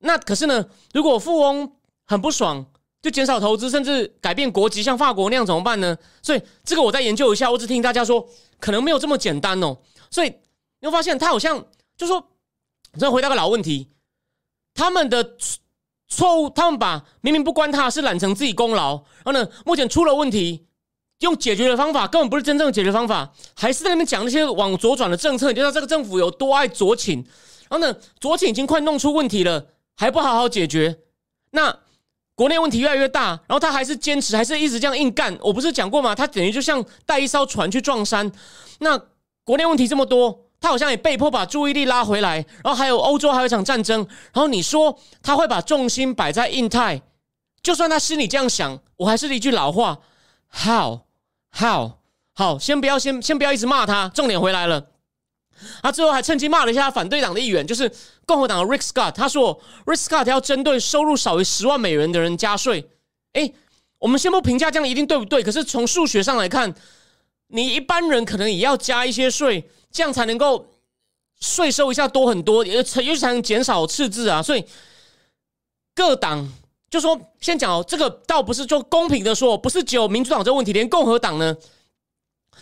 [0.00, 1.72] 那可是呢，如果富翁
[2.06, 2.64] 很不爽，
[3.02, 5.96] 就减少投资，甚至改变国籍，像法国那样怎么办呢？
[6.22, 8.28] 所以这个我再研究一下，我只听大家说，
[8.60, 9.78] 可能没有这么简单哦。
[10.10, 10.32] 所以
[10.80, 11.64] 你会发现，他好像。
[11.98, 12.28] 就说，
[12.96, 13.88] 再回答个老问题，
[14.72, 15.36] 他们的
[16.06, 20.64] 错误，他们把明明不关他是揽成自己功劳，然后呢，目前出了问题，
[21.18, 27.18] 用解决的方法根本不是真正的解决方法，还是在那边讲那些往左转的政策，你就知道这个政府有多爱左倾，
[27.68, 29.66] 然后呢，左倾已经快弄出问题了，
[29.98, 31.00] 还不好好解决，
[31.50, 31.76] 那
[32.36, 35.36] 国内问题越来越大，然后他还是坚持，还是一直这样硬干。
[35.40, 36.14] 我不是讲过吗？
[36.14, 38.30] 他等于就像带一艘船去撞山，
[38.78, 38.96] 那
[39.42, 40.44] 国内问题这么多。
[40.60, 44.00] 他好像也被迫把注意力拉回来，然后还有欧洲还有一场战争，
[44.32, 47.00] 然后你说他会把重心摆在印太，
[47.62, 49.98] 就算他心里这样想，我还是一句老话
[50.50, 51.02] ，how
[51.56, 51.92] how
[52.34, 54.84] 好，先不要先先不要一直骂他，重点回来了，
[55.82, 57.90] 他最后还趁机骂了一下反对党的议员，就是
[58.26, 62.88] 共和党的 Rick Scott，他说 Rick Scott 要针对收入少于十万美元的人加税，
[63.32, 63.54] 诶，
[63.98, 66.74] 我们先不评价这样一定对不对，可是从数学上来看，
[67.48, 69.70] 你一般人可能也要加一些税。
[69.90, 70.68] 这样才能够
[71.40, 74.42] 税收一下多很多，也才也才能减少赤字啊。
[74.42, 74.62] 所以
[75.94, 76.46] 各党
[76.90, 81.56] 就说，先讲哦，这个倒不是就公平的说，不是只有民主党这个问题，连共和党呢，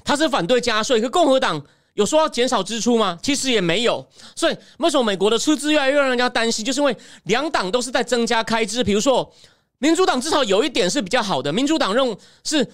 [0.05, 3.19] 他是反对加税，可共和党有说要减少支出吗？
[3.23, 4.07] 其实也没有。
[4.37, 6.65] 所以为什么美国的赤字越来越让人家担心？
[6.65, 8.85] 就是因为两党都是在增加开支。
[8.85, 9.33] 比如说，
[9.79, 12.71] 民主党至少有一点是比较好的，民主党认是。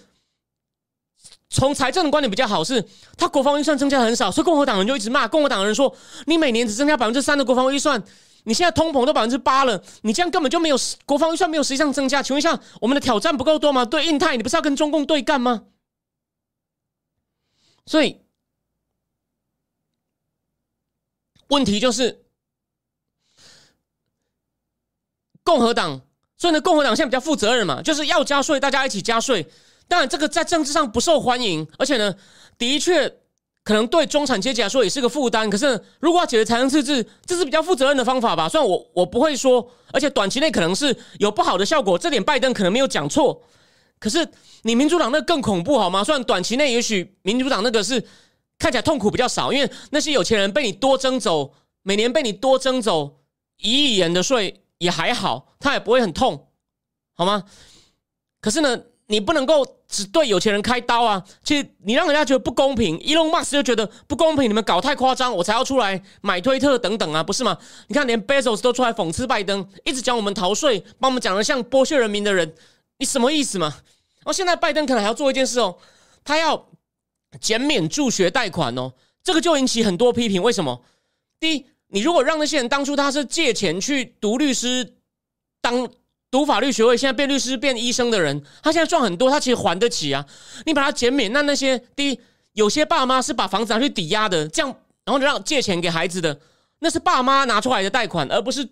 [1.55, 2.83] 从财政的观点比较好，是
[3.19, 8.03] 他国防预算增加很少，所以共和党人就一直骂共和党人说：“你每年只增加百分之三的国防预算，
[8.45, 12.23] 你现在通膨都百分之八了，你这样根本就没有国防预算没有实际上增加。
[12.23, 13.85] 请问一下，我们的挑战不够多吗？
[13.85, 15.65] 对印太，你不是要跟中共对干吗？
[17.85, 18.23] 所以
[21.53, 22.25] 问题就是
[25.45, 26.01] 共和党，
[26.39, 29.47] 所以呢，共和党现在比较负责任嘛，就是要加税，大家一起加税。
[29.87, 32.15] 当然，这个在政治上不受欢迎，而且呢，
[32.57, 33.07] 的确
[33.63, 35.51] 可能对中产阶级来说也是个负担。
[35.51, 38.49] 可是，如果要解决财政赤字，这是比较负责任的方法吧？
[38.49, 43.43] 虽然我我不会说，而且短期内可能是有不好的效果，这点拜登可能没有讲错。
[43.99, 44.27] 可是，
[44.63, 46.03] 你民主党那更恐怖好吗？
[46.03, 48.03] 虽然短期内也许民主党那个是
[48.63, 53.19] 看起来痛苦比较少，因为那些有钱人被你多征走，每年被你多征走
[53.59, 56.47] 一亿元的税也还好，他也不会很痛，
[57.17, 57.43] 好吗？
[58.41, 58.81] 可是呢？
[59.09, 61.23] 你不能够只对有钱人开刀啊！
[61.45, 67.59] 其实你让人家觉得不公平，Elon Musk 就觉得不公平，你们搞太夸张，我才要出来买推特等等啊，不是吗？
[67.89, 72.55] 你看，连 Bezos 都出来讽刺拜登，一直讲我们逃税，把我们讲的像剥削人民的人，
[72.99, 73.67] 你什么意思嘛？
[73.67, 75.77] 然后现在拜登可能还要做一件事哦，
[76.25, 76.69] 他要
[77.41, 78.93] 减免助学贷款哦，
[79.23, 80.43] 这个就引起很多批评。
[80.43, 80.85] 为什么？
[81.41, 84.95] 第一，你如果让那些人当初他是借钱去读律师
[85.61, 85.89] 当。
[86.33, 90.25] 读法律学位，现在变律师、变医生的人，他现在赚很多，他其实还得起啊。
[90.65, 92.19] 你把他减免，那那些第一，
[92.55, 96.41] 有些爸妈是把房子拿去抵押的，这样然后让借钱给孩子的，
[96.79, 98.67] 那是爸妈拿出来的贷款，而不是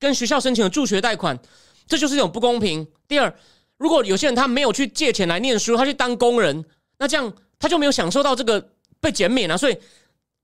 [0.00, 1.38] 跟学校申请的助学贷款，
[1.86, 2.84] 这就是一种不公平。
[3.06, 3.32] 第二，
[3.76, 6.64] 如果有些人他没有去借钱来念书，他去当工人，
[6.98, 8.70] 那这样他就没有享受到这个
[9.00, 9.56] 被减免啊。
[9.56, 9.78] 所以，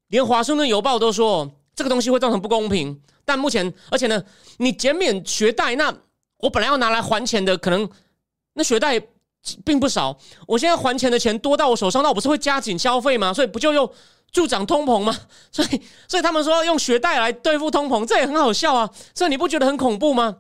[0.07, 3.03] 连华盛顿邮报都说这个东西会造成不公平。
[3.25, 4.23] 但目前，而且呢，
[4.59, 5.93] 你减免学贷那。
[6.39, 7.89] 我本来要拿来还钱的，可能
[8.53, 9.01] 那学贷
[9.65, 10.17] 并不少。
[10.47, 13.33] 我现在还钱的钱多到我手上，那我不是会加紧消费吗？
[13.33, 13.91] 所以不就又
[14.31, 15.17] 助长通膨吗？
[15.51, 18.89] 所以，所以他们说用学贷来对付通膨，这也很好笑啊！
[19.15, 20.37] 所以你不觉得很恐怖吗？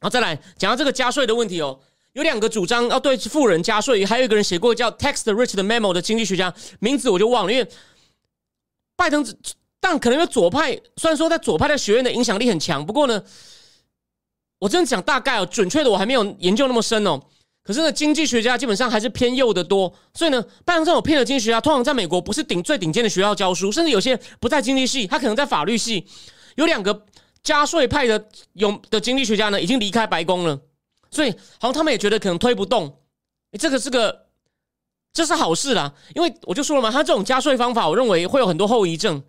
[0.00, 1.78] 好，再来讲到这个加税的问题哦。
[2.18, 7.68] 有两个主张要对富人加税，还有一个人写过叫《Tax the Rich》的 memo 的经济学家，名字我就忘了，因为
[8.96, 9.24] 拜登，
[9.80, 13.22] 但可能因为左派，虽然说在左派的学院的影响力很强，不过呢。
[14.60, 17.20] 我真的讲大概哦，准确的我还没有研究那么深哦。
[17.62, 26.04] 可是呢，经济学家基本上还是偏右的多，所以呢，拜登这种偏的经济学家，通常在美国不是顶最顶尖的学校教书，甚至有些不在经济系，他可能在法律系。
[26.56, 27.06] 有两个
[27.44, 30.60] 加税派的有的经济学家呢，已经离开白宫了，
[31.10, 32.98] 所以好像他们也觉得可能推不动。
[33.58, 34.26] 这个是个
[35.12, 39.22] 这是好事啦，因为我就说了嘛，他这种加税方法，我认为会有很多后遗症。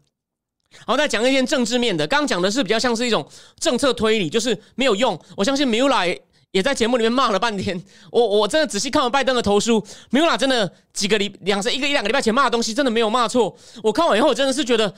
[0.85, 2.05] 然后，再讲一件政治面的。
[2.05, 3.27] 刚刚讲的是比较像是一种
[3.59, 5.19] 政策推理，就是没有用。
[5.35, 7.83] 我相信米 l a 也在节目里面骂了半天。
[8.11, 13.57] 我我真的仔细看完拜登的投书，米 l a 真的几个礼两三一个一两个礼拜前骂的东西，真的没有骂错。
[13.81, 14.93] 我看完以后，我真的是觉得，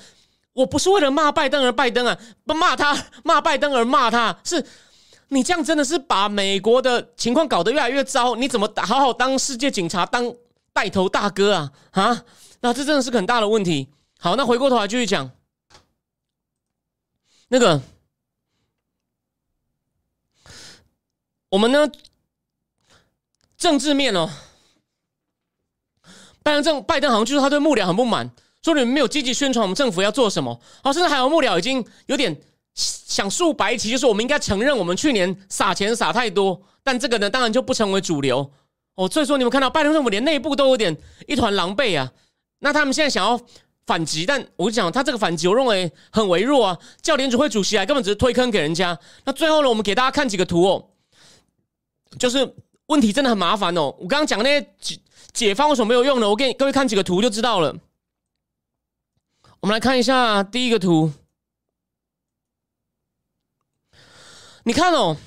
[0.51, 4.65] 我不是为了骂拜登而拜登啊，不骂他骂拜登而骂他，是
[5.33, 8.35] 你这样真的是把美国的情况搞得越来越糟。
[8.35, 10.35] 你怎么好好当世界警察，当
[10.73, 11.71] 带头大哥啊？
[11.91, 12.25] 啊，
[12.59, 13.87] 那这真的是很大的问题。
[14.19, 15.31] 好，那回过头来继续讲。
[17.47, 17.81] 那个，
[21.47, 21.89] 我们呢？
[23.57, 24.29] 政治面哦，
[26.43, 28.29] 拜登政拜登好像就是他对幕僚很不满，
[28.61, 30.59] 说你们没有积极宣传我们政府要做什么。
[30.83, 32.41] 好，甚至还有幕僚已经有点
[32.75, 38.51] 想竖白旗，就是我们应该承认我们去年撒钱撒太多，但这个呢，当然就不成为主流
[38.95, 39.07] 哦。
[39.09, 42.11] 所以说，你们看到拜登政府连内部都有点一团狼狈啊。
[42.59, 43.39] 那他们现在想要。
[43.87, 46.77] 反击，但我讲他这个反击，我认为很微弱啊。
[47.01, 48.97] 叫联储会主席来，根本只是推坑给人家。
[49.25, 50.89] 那最后呢，我们给大家看几个图哦，
[52.17, 52.55] 就是
[52.85, 53.93] 问题真的很麻烦哦。
[53.99, 54.99] 我刚刚讲那些解
[55.33, 56.29] 解方为什么没有用呢？
[56.29, 57.75] 我给各位看几个图就知道了。
[59.59, 61.11] 我们来看一下第一个图，
[64.71, 65.17] 你看哦，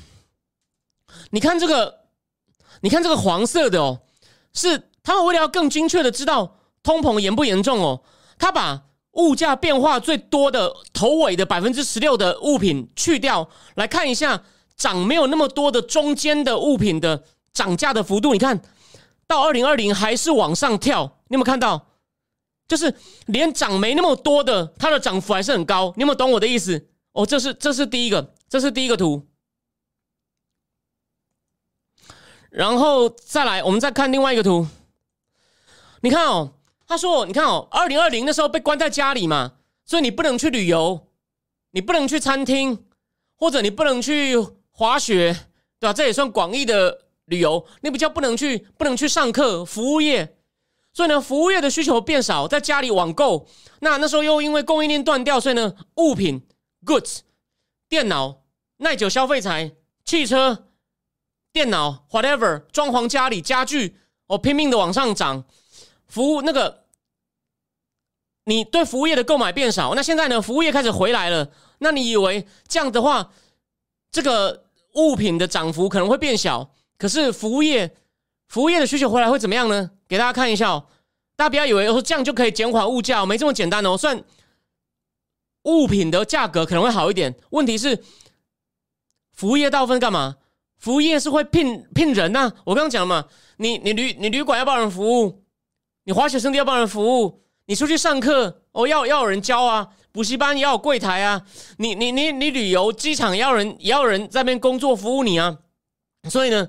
[1.33, 2.07] 你看这个，
[2.81, 4.01] 你看这个黄色的哦，
[4.55, 8.01] 是他们为了要更精确的知道通膨严不严重哦。
[8.39, 14.45] 他把物价变化最多的头尾的百分之十六的物品去掉，来看一下
[14.79, 18.33] 涨没有那么多的中间的物品的涨价的幅度。
[18.33, 18.63] 你看
[19.27, 21.89] 到二零二零还是往上跳，你有没有看到？
[22.67, 22.95] 就是
[23.27, 25.93] 连涨没那么多的，它的涨幅还是很高。
[25.99, 26.89] 你有没有懂我的意思？
[27.13, 29.23] 哦，这是这是第一个，这是第一个图。
[32.55, 34.67] 然后再来，我们再看另外一个图。
[36.01, 36.53] 你看哦。
[36.87, 39.53] 他说：“你看哦，二零二零的时候被关在家里嘛，
[39.87, 41.09] 所以你不能去旅游，
[41.71, 42.85] 你不能去餐厅，
[43.37, 44.37] 或者你不能去
[44.71, 45.35] 滑雪，
[45.81, 45.95] 对吧？
[45.95, 47.65] 这也算广义的旅游。
[47.81, 50.37] 你比较不能去，不能去上课，服务业。
[50.93, 53.47] 所以呢，服务业的需求变少，在家里网购。
[53.81, 56.47] 那那时候又因为供应链断掉，所以呢，物品
[56.85, 57.21] goods
[57.89, 58.43] 电脑、
[58.77, 59.73] 耐久消费材、
[60.05, 60.67] 汽车、
[61.55, 65.45] 电脑 whatever 装潢家里家具，哦，拼命的往上涨。”
[66.09, 66.85] 服务那个
[68.45, 73.31] 你对服务业的购买变少，那现在呢，服务业开始回来了，那你以为这样的话，
[74.11, 76.73] 这个物品的涨幅可能会变小？
[76.99, 77.97] 可是服务业，
[78.49, 79.93] 服务业的需求回来会怎么样呢？
[80.09, 80.87] 给大家看一下哦，
[81.37, 83.97] 大家不要以为说这样就可以减缓物价，没这么简单哦。
[83.97, 84.23] 算
[85.63, 88.05] 物品的价格可能会好一点，问题是
[89.33, 90.37] 服务业大部分干嘛？
[90.85, 92.53] 服务业是会聘聘人呐。
[92.63, 93.25] 我刚刚讲嘛，
[93.57, 95.43] 你你旅你旅馆要帮人服务，
[96.05, 101.41] 你滑雪圣地要帮人服务，你出去上课哦要要有人教啊，补习班也要有柜台啊，
[101.79, 105.57] 你你你你旅游机场也要人也要人在那边工作服务你啊，
[106.29, 106.69] 所以呢。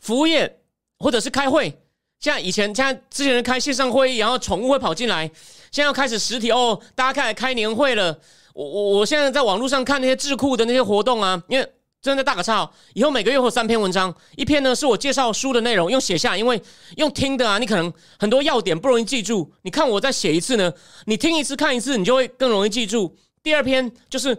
[0.00, 0.60] 服务业
[1.00, 1.76] 或者是开会，
[2.20, 5.26] 像以前像之前人开线上会议，然后宠物会跑进来，
[5.72, 8.20] 现在要开始实体哦，大家开始开年会了。
[8.54, 11.68] 我我我现在在网络上看那些智库的那些活动啊，因为
[12.08, 16.60] 真的大个叉，以后每个月会有三篇文章，一篇呢是我介绍书的内容，用写下，因为
[16.96, 19.52] 用听的啊，你可能很多要点不容易记住。
[19.62, 20.72] 你看我再写一次呢，
[21.04, 23.16] 你听一次看一次，你就会更容易记住。
[23.42, 24.36] 第二篇就是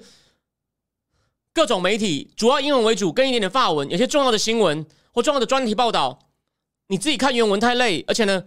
[1.53, 4.85] 各种媒体，主要英文为主，跟一点点法文，有些重要的新闻。
[5.11, 6.19] 或重要的专题报道，
[6.87, 8.43] 你自己看原文太累，而且呢，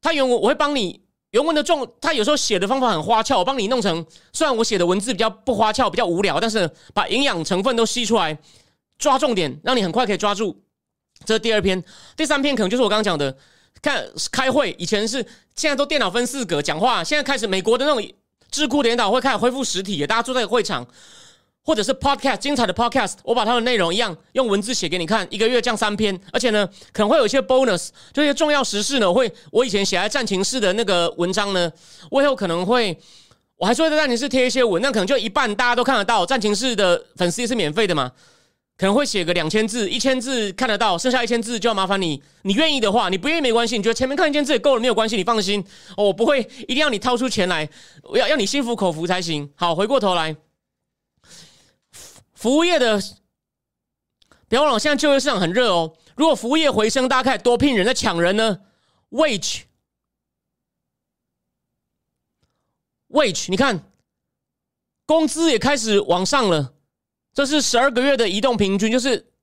[0.00, 4.04] 他原文我会帮你原文的重，他有时候写的方法很花俏，我帮你弄成。
[4.32, 8.36] 虽然我写的文字比较不花俏，比较无聊，但是把营养成分都吸出来，
[8.98, 10.60] 抓重点，让你很快可以抓住。
[11.24, 11.82] 这是第二篇，
[12.16, 13.36] 第三篇可能就是我刚刚讲的，
[13.80, 15.22] 看开会以前是
[15.54, 18.12] 现在都电脑分四格讲话，现在开始美国的那种
[18.50, 20.86] 智库研讨会开始恢复实体，大家坐在会场。
[21.70, 31.70] 或者是 podcast 精彩的 podcast，我把它的内容一样用文字写给你看，一个月降三篇，而且呢可能会有一些 bonus，这些重要时事呢我会我以前写在战情室的那个文章呢，
[32.10, 32.98] 我以后可能会
[33.56, 38.10] 我还是会在战情室贴一些文，那可能就一半大家都看得到，战情室的粉丝也是免费的嘛，
[38.76, 45.64] 可能会写个两千字、一千字看得到，剩下一千字就要麻烦你，你愿意的话，你不愿意没关系，你觉得前面看一千字也够了没有关系，你放心，
[45.96, 47.68] 我不会一定要你掏出钱来，
[48.16, 49.48] 要要你心服口服才行。
[49.54, 50.34] 好，回过头来。
[52.40, 52.98] 服务业的，
[54.48, 55.94] 不要忘了，现在就业市场很热哦。
[56.16, 58.62] 如果服务业回升，大家开始多聘人，在抢人呢
[59.10, 59.66] ？Wage，Wage，
[63.50, 63.92] 你看，
[65.04, 66.72] 工资也开始往上了。
[67.34, 69.34] 这是十二个月的移动平均，就是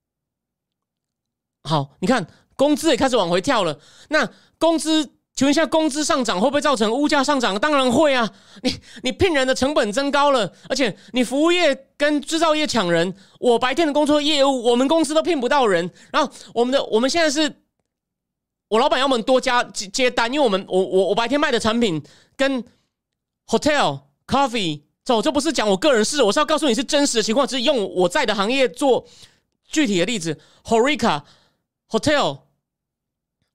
[1.61, 1.95] 好。
[1.99, 3.79] 你看，工资也开始往回跳了。
[4.09, 5.13] 那工资。
[5.37, 7.59] 请问一下，工资上涨会不会造成物价上涨？
[7.59, 8.27] 当然会啊！
[8.63, 15.91] 你你聘人的成本增高了，而且你服务业跟制造业抢人，我白天的工作业务，我们公司都聘不到人。
[16.11, 17.53] 然后我们的我们现在是，
[18.67, 22.01] 我老板要我们多加接接单，因为我们我我我白天卖的产品
[22.35, 22.63] 跟
[23.45, 29.05] hotel coffee 走，这不是讲我个人事，我是要告诉你是真实的情况，只是用我在的行业做
[29.67, 30.39] 具体的例子。
[30.63, 31.21] ：horica
[31.91, 32.39] hotel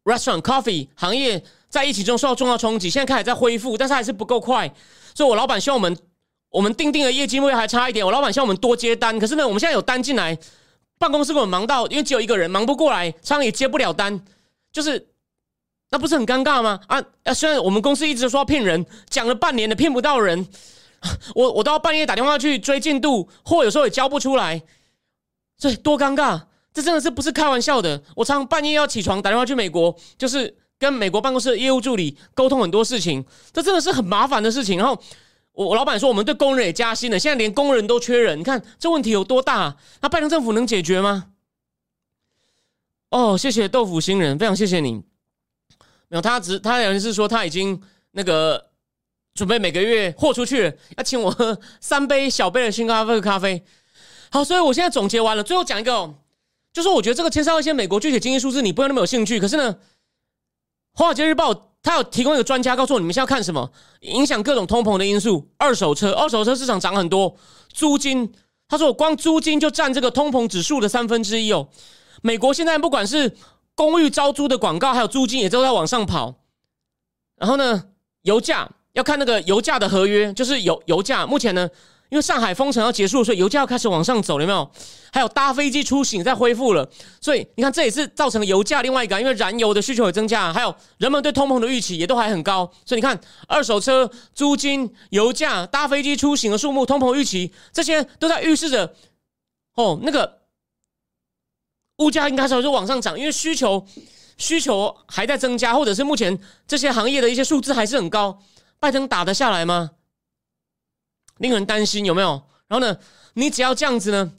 [0.04, 1.44] restaurant coffee 行业。
[1.72, 4.70] 在疫情中受到重要冲击，现在开始在恢复，但是还是不够快。
[5.14, 5.96] 所以我老板希望我们，
[6.50, 8.04] 我们定定的业绩目标还差一点。
[8.04, 10.36] 我老板希望我们多接单，可是呢，我们现在有单进来，
[10.98, 14.22] 办公室给我忙到，因为只有一个人忙不过来，仓也接不了单，
[14.70, 15.08] 就是
[15.90, 16.78] 那不是很尴尬吗？
[16.88, 17.32] 啊啊！
[17.32, 20.46] 虽然我们公司一直说要骗人，讲了半年的，骗不到人，
[21.34, 24.60] 我我都要半夜打电话去追进度，货有时候也交不出来，
[25.56, 26.42] 这多尴尬！
[26.74, 28.02] 这真的是不是开玩笑的？
[28.14, 30.54] 我常半夜要起床打电话去美国，就是。
[30.82, 34.76] 跟美国办公室的业务助理沟通很多事情，这真的是很麻烦的事情。
[34.76, 35.00] 然后
[35.52, 38.36] 我老板说，我们对工人也加薪了，现在连工人都缺人。
[38.36, 39.76] 你看这问题有多大？
[40.00, 41.26] 那拜登政府能解决吗？
[43.10, 44.94] 哦，谢谢豆腐新人，非常谢谢你。
[46.08, 48.70] 没有，他只他好像是说他已经那个
[49.34, 53.62] 准备每个月豁出去，要请我喝三杯小杯的星咖啡咖啡。
[54.32, 56.12] 好，所以我现在总结完了，最后讲一个，
[56.72, 59.38] 就是我觉得这个牵涉一些美国具体经济数字，你不要那么有兴趣。
[59.38, 59.78] 可是呢？
[60.94, 63.70] 华尔街日报，他有提供一个专家告诉我，你们现在要看什么？
[64.00, 65.48] 影响各种通膨的因素。
[65.56, 67.34] 二手车，二手车市场涨很多。
[67.72, 68.32] 租金，
[68.68, 71.68] 他说我光租金就占这个通膨指数的三分之一哦。
[72.20, 73.34] 美国现在不管是
[73.74, 76.34] 公寓招租的广告，还有租金也都在往上跑。
[77.36, 77.84] 然后呢，
[78.22, 81.68] 油价要看那个油价的合约，就是油油价目前呢。
[82.12, 84.70] 因为上海封城要结束，所以油价要开始往上走，有没有？
[85.10, 86.86] 还有搭飞机出行在恢复了，
[87.22, 98.94] 所以你看这也是造成油价另外一个，因为燃油的需求有增加，还有人们对通膨的预期也都还很高，所以你看二手车、租金、油价、搭飞机出行的数目、通膨预期，这些都在预示着
[99.76, 100.40] 哦，那个
[101.96, 103.86] 物价应该是往上涨，因为需求
[104.36, 106.38] 需求还在增加，或者是目前
[106.68, 108.38] 这些行业的一些数字还是很高，
[108.78, 109.92] 拜登打得下来吗？
[111.42, 112.42] 令人担心有没有？
[112.68, 112.96] 然后呢？
[113.34, 114.32] 你只要这样子呢？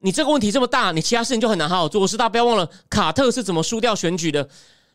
[0.00, 2.06] 你这个问题这么大，你其他事情就很难好好做。
[2.08, 4.48] 是大家不要忘了，卡特是怎么输掉选举的？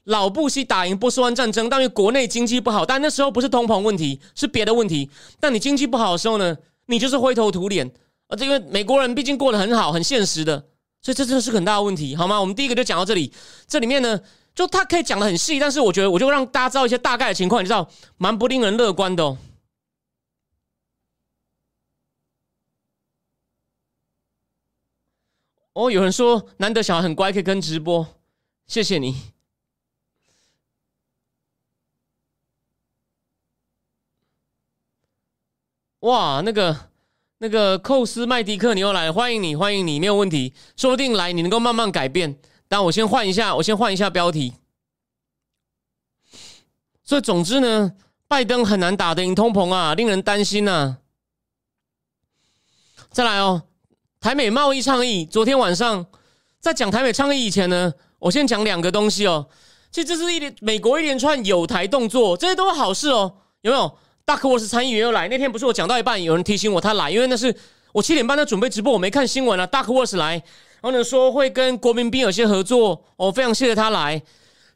[0.03, 5.09] 老布希打赢波斯湾战争，但因为国内经济不好，但那时候不是通膨问题，是别的问题。
[5.39, 6.57] 但你经济不好的时候呢，
[6.88, 7.89] 你就是灰头土脸。
[8.28, 10.57] 啊，这个美国人毕竟过得很好，很现实的，
[11.01, 12.39] 所以这真的是很大的问题，好吗？
[12.39, 13.32] 我们第一个就讲到这里。
[13.68, 14.20] 这里面呢，
[14.53, 17.88] 就他可以讲的很细，但是我觉得我就让大家知道一些大概的情况，你知道，
[18.18, 19.38] 蛮不令人乐观的哦。
[25.78, 28.07] 哦，有人说难得小孩很乖，可以跟直播，
[28.65, 29.15] 谢谢你。
[35.99, 36.89] 哇，那个
[37.38, 42.39] 那个寇斯麦迪克，你又来，欢迎你，欢迎你，没有问题，说不定来你能够慢慢改变。
[42.67, 44.55] 但我先换一下，我先换一下标题。
[47.03, 47.95] 所以总之呢，
[48.28, 50.97] 拜登很难打得赢通膨啊，令人担心呐。
[53.11, 53.61] 再来哦。
[54.20, 56.05] 台美贸易倡议，昨天晚上
[56.59, 59.45] 在讲台美倡议以前呢，我先讲两个东西哦。
[59.91, 63.32] 其实这是一连美国一连串有台动作，这些都是好事哦。
[63.61, 63.97] 有没有？
[64.26, 67.55] 大克沃斯参议员又来，那天不是我讲到一半，有人提醒我他来，因为那是
[67.93, 69.65] 我七点半在准备直播，我没看新闻啊。
[69.68, 70.43] 大克沃斯来，然
[70.82, 74.22] 后呢说会跟国民兵有些合作，我非常谢谢他来。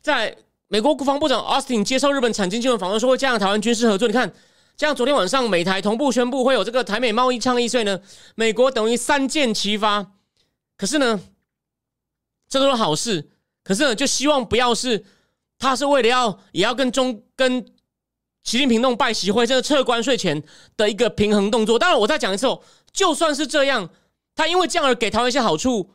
[0.01, 0.33] 在
[0.67, 4.31] 美国国防部长 Austin 接受日本产经新闻访问说会加强台湾军事合作，你看。
[4.77, 7.99] 像昨天晚上美台同步宣布会有这个台美贸易倡议税呢，
[8.35, 10.13] 美国等于三箭齐发。
[10.77, 11.19] 可是呢，
[12.49, 13.29] 这都是好事。
[13.63, 15.05] 可是呢，就希望不要是
[15.59, 17.63] 他是为了要也要跟中跟
[18.43, 20.41] 习近平弄拜习会，这个撤关税前
[20.75, 21.77] 的一个平衡动作。
[21.77, 22.59] 当然，我再讲一次哦，
[22.91, 23.87] 就算是这样，
[24.33, 25.91] 他因为这样而给台湾一些好处，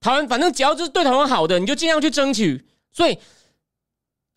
[0.00, 2.66] 台湾反正只要就是对台湾好的，你就尽量去争取。
[2.90, 3.18] 所以，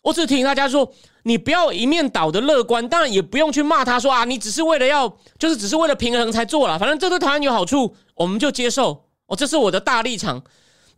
[0.04, 0.88] 我只提醒大家说。
[1.26, 9.06] 你不要一面倒的乐观，当然也不用去骂他说啊，你只是为了要，就是只是为了平衡才做了，反正这对台湾有好处，我们就接受。
[9.26, 10.44] 哦，这是我的大立场，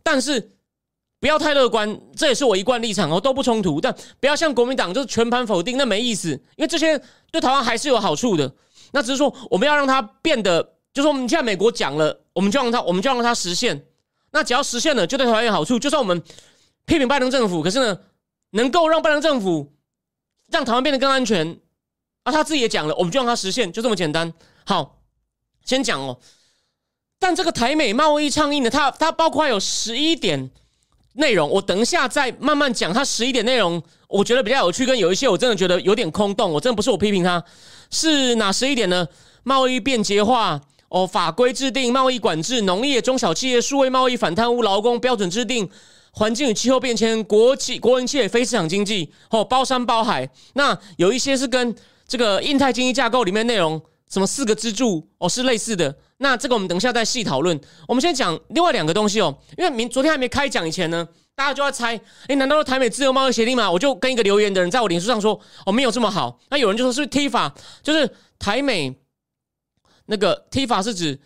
[0.03, 0.51] 但是
[1.21, 3.79] 不要太乐观，这也是我一贯立场哦，都不冲突。
[3.79, 7.01] 但不要像国民党就是全盘否定，那没意思，因为这些
[7.31, 8.53] 对台湾还是有好处的。
[8.91, 10.61] 那只是说我们要让它变得，
[10.93, 13.81] 就说我们现在美国讲了，我们就让它，我们就让它实现。
[14.31, 15.79] 那只要实现了，就对台湾有好处。
[15.79, 16.21] 就算我们
[16.85, 17.97] 批评拜登政府，可是呢，
[18.51, 19.73] 能够让拜登政府。
[20.49, 21.59] 让台湾变得更安全
[22.23, 22.31] 啊！
[22.31, 24.33] 他自己也讲了，我们就让他实现，就这么简单。
[24.65, 25.01] 好，
[25.65, 26.17] 先讲哦。
[27.19, 30.49] 但这个台美贸易倡议呢，它它包括有十一点
[31.15, 32.93] 内容，我等一下再慢慢讲。
[32.93, 36.49] 它十一点内容，我觉得比较有趣，跟有一些我真的觉得有点空洞。
[36.49, 37.43] 我真的不是我批评他，
[37.91, 39.05] 是哪十一点呢？
[39.43, 45.69] 贸易便捷化哦，法规制定、贸易管制、农业、中小企业、数位贸易、反贪污、劳工标准制定。
[46.17, 50.27] 环境与气候变迁、国企、国营企业、非市场经济，哦，包山包海。
[50.53, 51.75] 那有一些是跟
[52.07, 55.95] 这个印太经济架构里面内容，什么四个支柱哦，是类似的。
[56.17, 57.59] 那这个我们等一下再细讨论。
[57.87, 61.95] 我们先讲另外两个东西哦，因为明昨天还没开讲以前呢，大家就要猜，
[62.27, 63.69] 哎，难道是台美自由贸易协定吗？
[63.69, 66.39] 我就跟一个留言的人在我脸书上说，哦，没有这么好。
[66.49, 67.53] 那有人就说是 T 法，
[67.83, 68.09] 就是
[68.39, 68.95] 台美
[70.07, 71.19] 那个 T 法是指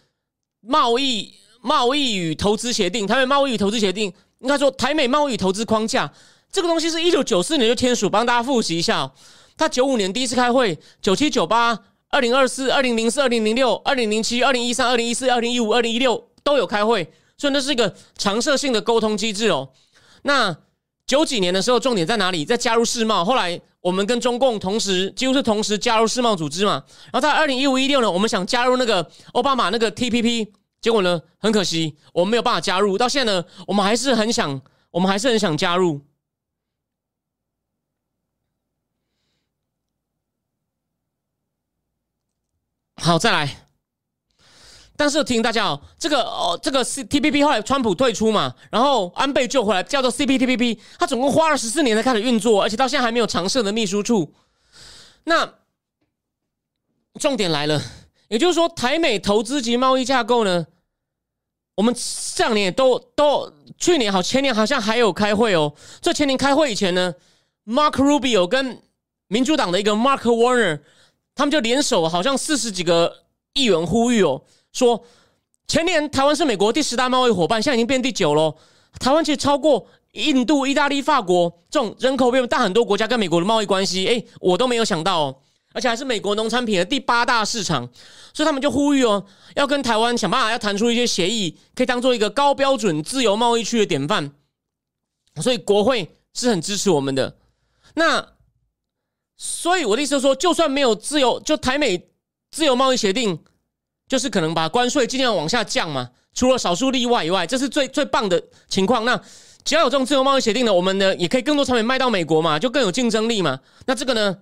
[0.60, 4.12] 贸易贸易与投资协定，台美贸易与投资协定。
[4.42, 6.12] 应该说，台美贸易投资框架
[6.52, 9.12] 这个东西是一九九四年就签署，帮大家复习一下。
[9.58, 11.78] 他九五年第一次开会，九七九八、
[12.10, 19.70] 二零二四、二零零四、二零零六、二零零七、二零一三、二零一四、二零一五、二零一六都有开会，所以那是一个常设性的沟通机制哦。
[20.24, 20.58] 那
[21.06, 22.44] 九几年的时候，重点在哪里？
[22.44, 23.24] 在加入世贸。
[23.24, 26.84] 后来我们跟中共同时几乎是同时加入世贸组织嘛。
[27.12, 30.48] 然后在二零一五一六呢，我们想加入那个奥巴马那个 TPP。
[30.82, 31.22] 结果呢？
[31.38, 32.98] 很可惜，我们没有办法加入。
[32.98, 34.60] 到现在呢，我们还是很想，
[34.90, 36.02] 我们还是很想加入。
[42.96, 43.68] 好，再来。
[44.96, 54.34] 但是提醒大家哦，这个哦，这个 C T P P 后来川普退出嘛，然后安倍救回来，叫做 C P T P P，他总共花了十四年才开始运作，而且到现在还没有常设的秘书处。
[55.24, 55.60] 那
[57.20, 57.82] 重点来了。
[58.32, 60.66] 也就是说，台美投资及贸易架构呢，
[61.76, 65.74] 我们上年都都去年好，前年好像还有开会哦。
[66.00, 67.14] 这前年开会以前呢
[67.66, 68.82] ，Mark Rubio 跟
[69.28, 70.80] 民主党的一个 Mark Warner，
[71.36, 73.14] 他们就联手，好像四十几个
[73.52, 75.04] 议员呼吁哦，说
[75.68, 78.56] 前年台湾是美国第十大贸易伙伴，现在已经变第九了。
[78.98, 85.36] 台湾其实超过印度、意大利、法国这种人口变大很多国家跟美国的贸易关系，哎，我都没有想到哦。
[85.74, 87.88] 而且还是美国农产品的第八大市场，
[88.34, 94.32] 所以他们就呼吁哦，要跟台湾想办法要谈出一些协议，可以当做一个高标准自由贸易区的典范。
[95.42, 97.38] 所以国会是很支持我们的。
[97.94, 98.34] 那
[99.38, 102.10] 所以我的意思是说，就算没有自由，就台美
[102.52, 103.40] 自由贸易协定，
[104.08, 109.06] 就是可能把关税尽量往下降嘛，除了少数例外以外，这是最最棒的情况。
[109.06, 109.20] 那
[109.64, 113.60] 只要有这种自由贸易协定呢，我们呢也可以更多产品卖到美国嘛，就更有竞争力嘛。
[113.86, 114.38] 那这个呢，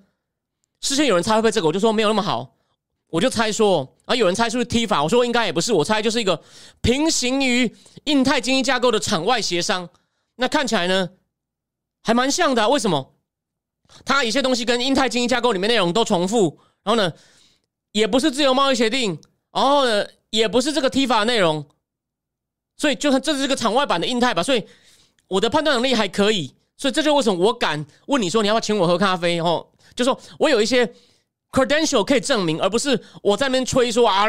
[0.81, 2.55] 事先有人猜会不会这个，我就说没有那么好，
[3.09, 6.41] 我就猜说啊，有人猜出是 T 法，我说应该也不是，我猜就是一个
[6.81, 7.75] 平行于
[8.05, 9.89] 印太经济架构的场外协商。
[10.35, 11.09] 那看起来呢，
[12.01, 12.69] 还蛮像的。
[12.69, 13.13] 为什么？
[14.05, 17.11] 它一些东西跟印太经济架构里面内容都重复，然后呢，
[17.91, 19.19] 也不是自由贸易协定，
[19.51, 21.67] 然后呢，也不是这个 T 法内容。
[22.77, 24.63] 所以，就算这是个场外版的印太吧，所以
[25.27, 29.41] 我的判断能力还可以，所以这就为什么我敢问你说你要不要请我喝咖啡？
[29.41, 29.67] 哦，
[29.99, 30.89] 就说我有一些
[31.51, 34.23] credential 可以证明，而不是我在那边吹说啊，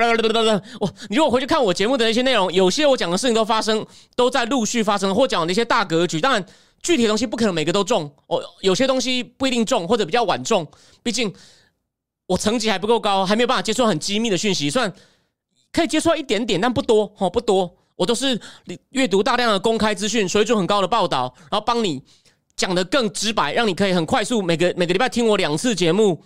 [0.81, 6.21] 我你如果回去看我节目的那些内容，有些我讲的事情都发生，都在陆续发生，或讲的一些大格局。
[6.21, 6.45] 当然，
[6.83, 10.67] 具体的东西不可能每个都中，哦，有些东西不一定中，或者比较晚中。
[11.03, 11.33] 毕竟
[12.27, 14.93] 我层级还不够高，还没有办法接触很机密的讯息，算
[15.73, 17.77] 可以接触一点点，但不多，哦，不多。
[17.97, 18.41] 我都是
[18.93, 22.03] 阅读大量的公开资讯，水准很高的报道，然后帮你
[22.61, 26.23] 讲的更直白，让你可以很快速每个每个礼拜听我两次节目，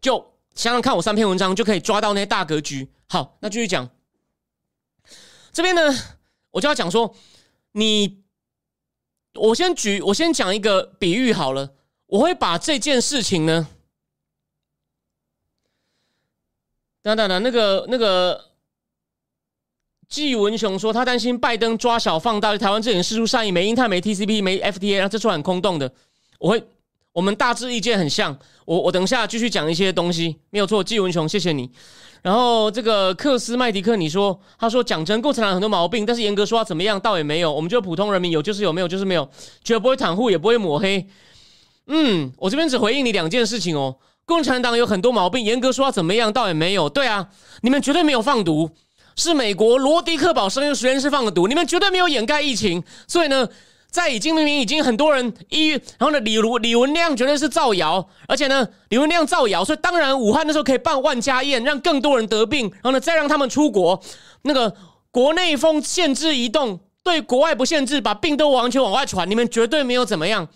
[0.00, 0.18] 就
[0.56, 2.88] 想想看我三篇文章就可以抓到那些大格局。
[3.08, 3.88] 好，那继续讲
[5.52, 5.82] 这边呢，
[6.50, 7.14] 我就要讲说，
[7.70, 8.24] 你
[9.34, 11.72] 我先举我先讲一个比喻好了，
[12.06, 13.68] 我会把这件事情呢，
[17.00, 18.55] 等等等，那个那个。
[20.08, 25.92] 季文雄说，他担心拜登抓小放大，台湾这点事出善意，没英泰，没 TCP，没 FTA，让这出很空洞的。
[26.38, 26.62] 我会，
[27.12, 28.38] 我们大致意见很像。
[28.64, 30.82] 我我等一下继续讲一些东西，没有错。
[30.82, 31.70] 季文雄，谢谢你。
[32.22, 37.52] 然后这个克斯麦迪克，你说，他说讲真，共产党很多毛病，但是严格说怎么样，倒也没有。
[37.52, 39.28] 我们就普通人民有就是有，没有就是没有，
[39.64, 41.06] 绝不会袒护，也不会抹黑。
[41.88, 43.96] 嗯，我这边只回应你两件事情哦。
[44.24, 46.88] 共产党有很多毛病，严格说怎么样，倒也没有。
[46.88, 47.28] 对啊，
[47.62, 48.70] 你们绝对没有放毒。
[49.16, 53.48] 是美国罗迪克堡生物实验室放的毒，你们绝对没有掩盖疫情，所以呢，
[53.90, 63.98] 在已经明明已经很多人医，然后呢，李如李文亮绝对是造谣，而且呢，李文亮造谣，所以当然武汉那时候可以办万家宴，让更多人得病，然后呢，再让他们出国，
[64.42, 64.74] 那个
[65.10, 70.46] 国内封限制移动，对国外不限制，把病都完全往外传，你们绝对没有怎么样。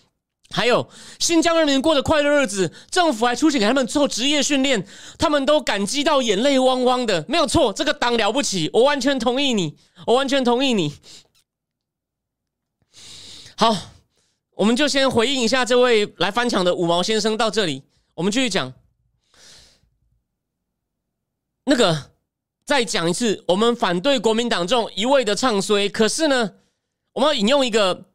[0.52, 0.90] 还有
[1.20, 4.84] 新疆人民过着快乐日子，政府还出钱给他们做职业训练，
[5.16, 9.76] 他们都感激到眼泪汪汪的，没有错，这个党了不起，我完全同意你，
[10.06, 10.92] 我完全同意你。
[13.56, 13.76] 好，
[14.56, 17.84] 我们就先回应一下这位来翻墙的五毛先生，到这里，
[18.14, 18.72] 我们继续讲。
[21.66, 22.10] 那个
[22.66, 26.54] 再讲一次，我们反对国民党这种一味的唱衰，可是呢，
[27.12, 28.09] 我们要引用一个。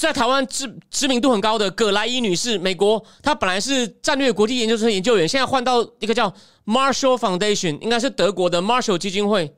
[0.00, 6.34] 在台湾知知名度很高的葛莱伊女士，美国她本来是战略国际研究所研究员，现在换到一个叫
[6.64, 9.54] Marshall Foundation，应该是德国的 Marshall 基金会。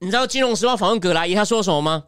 [0.00, 2.04] 你知道《金融时报》访问葛莱伊，他说什么吗？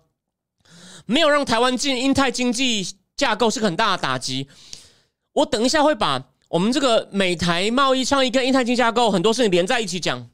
[1.07, 2.87] 没有让台湾进英泰经济
[3.17, 4.47] 架构是很大的打击。
[5.33, 10.29] 我等一下会把我们这个美台贸易倡议跟英泰经济架构很多事情连在一起讲。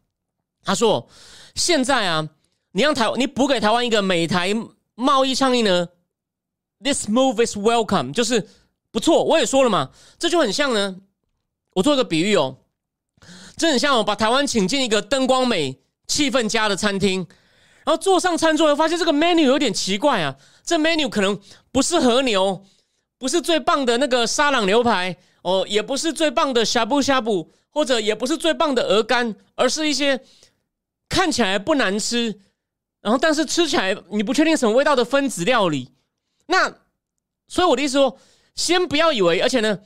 [0.64, 1.08] 他说
[1.54, 2.28] 现在啊。
[2.76, 4.54] 你让台，你补给台湾一个美台
[4.96, 5.88] 贸易倡议呢
[6.78, 8.46] ？This move is welcome，就是
[8.90, 9.24] 不错。
[9.24, 10.94] 我也说了嘛，这就很像呢。
[11.72, 12.58] 我做一个比喻哦，
[13.56, 17.26] 这很像我把台湾请进一个灯光美、气氛佳的餐厅，
[17.86, 20.36] 然后坐上餐桌，发现这个 menu 有点奇怪啊。
[20.62, 21.40] 这 menu 可能
[21.72, 22.62] 不是和牛，
[23.16, 30.20] 不是最棒的那个沙朗牛排哦，也不是最棒的呷哺呷哺，或者也不是最棒的鹅肝，而是一些
[31.08, 32.38] 看起来不难吃。
[33.06, 35.92] 然后，但是吃起来你不确定什么味道的分子料理，
[36.46, 36.68] 那
[37.46, 38.18] 所以我的意思说，
[38.56, 39.78] 先不要以为，而且呢，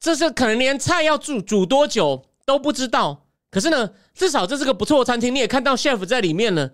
[0.00, 3.26] 这是可能连菜要煮煮多久都不知道。
[3.48, 6.72] 可是呢，至少这是个不错的餐厅，你也看到 chef 在里面了。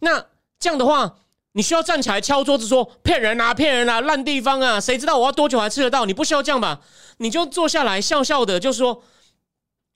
[0.00, 0.26] 那
[0.58, 1.18] 这样的话，
[1.52, 6.04] 你需要站起来敲桌子说骗人啊，骗人啊，烂地方啊，谁知道我要多久还吃得到？
[6.06, 6.80] 你不需要这样吧？
[7.18, 9.00] 你就坐下来笑笑的，就说。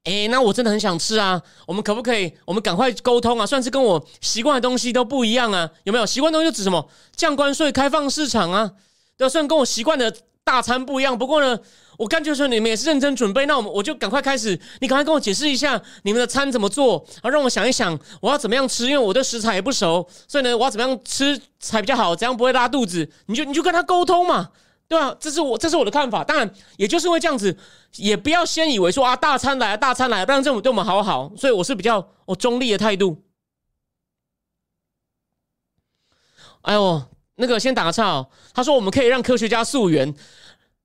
[0.04, 1.40] 哎，那我真的很想吃啊！
[1.66, 2.32] 我们可不可以？
[2.46, 3.44] 我们赶快沟通啊！
[3.44, 6.06] 算是跟我习惯的东西都不一样啊，有没有？
[6.06, 6.88] 习惯东西就指什么？
[7.14, 8.70] 降关税、开放市场啊，
[9.18, 10.10] 对虽然跟我习惯的
[10.42, 11.60] 大餐不一样，不过呢，
[11.98, 14.58] 我感觉说你们也是认真准备，那我我就赶快开始。
[14.80, 23.06] 你赶快跟我解释一下你们的餐怎么做，然后让我想一想我要怎么样吃，因为我对食材也不熟，所以呢，我要怎么样吃才比较好，怎样不会拉肚子？
[23.26, 24.48] 你就你就跟他沟通嘛。
[24.90, 26.24] 对啊，这是我这是我的看法。
[26.24, 27.56] 当然，也就是因为这样子，
[27.94, 31.30] 也不要先以为说啊，大餐来了，大餐来了，让政府对我们好好。
[31.36, 33.22] 所以我是比较我中立的态度。
[36.62, 37.00] 哎呦，
[37.36, 38.26] 那个先打个岔哦。
[38.52, 40.12] 他说我们可以让科学家溯源，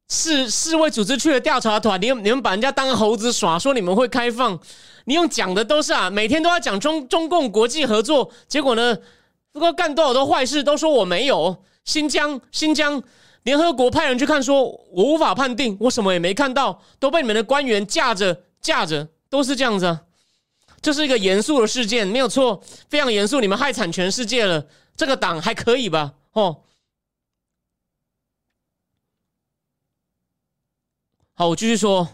[0.07, 4.59] 世世卫组织去了调查团，你你们把人家当猴子耍，说你们会开放，
[5.05, 8.95] 你用讲的都是啊，每天都要讲中中共国际合作，结果呢？
[9.51, 11.63] 不过干多少的坏事都说我没有。
[11.85, 13.01] 新疆，新疆，
[13.45, 20.01] 联合国派人去看，说我无法判定，我什么也没看到，都被你们的官员架着架着，都是这样子啊。
[20.81, 23.39] 这是一个严肃的事件，没有错，非常严肃。
[23.39, 26.15] 你们害惨全世界了，这个党还可以吧？
[26.31, 26.63] 哦，
[31.35, 32.07] 好，我继续说，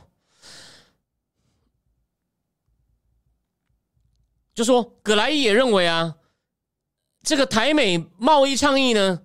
[4.53, 6.17] 就说葛莱伊也认为啊，
[7.23, 9.21] 这个台美贸易倡议呢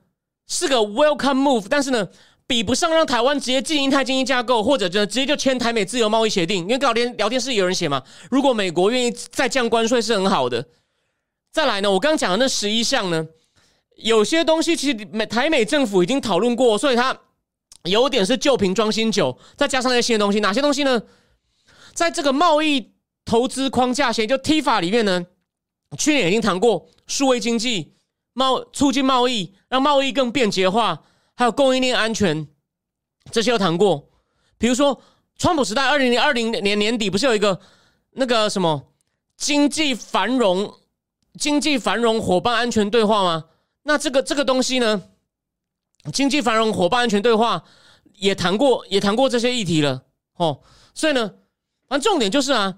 [0.46, 2.08] 是个 welcome move，但是呢。
[2.48, 6.58] 比不上让台湾直接进英太经济架构，或者就直接就签台美自由贸易协定。
[6.58, 10.64] 因为聊天聊天室有人写嘛，如果美国愿意再降关税是很好的。
[11.50, 13.26] 再来呢，我刚讲的那十一项呢，
[13.96, 17.18] 有些东西其实美台美政府已经讨论过，所以它
[17.82, 20.38] 有点是旧瓶装新酒，再加上一些新的东西。
[20.38, 21.02] 哪些东西呢？
[21.94, 22.92] 在这个贸易
[23.24, 25.26] 投资框架协议就 T 法里面呢，
[25.98, 27.95] 去年已经谈过数位经济、
[28.38, 31.02] 贸促进贸易，让贸易更便捷化。
[31.34, 32.46] 还有供应链安全，
[33.30, 34.10] 这些有谈过。
[34.58, 35.00] 比如说，
[35.38, 37.58] 川普时代二零二零年年底不是有一个
[38.12, 38.92] 那个什么
[39.38, 40.70] 经济繁荣、
[41.38, 43.46] 经济繁荣伙伴安全对话吗？
[43.84, 45.02] 那这个这个东西呢，
[46.12, 47.64] 经济繁荣伙伴安全对话
[48.16, 50.02] 也谈过，也谈过这些议题了。
[50.36, 50.60] 哦，
[50.92, 51.32] 所以呢，
[51.88, 52.76] 反正重点就是啊。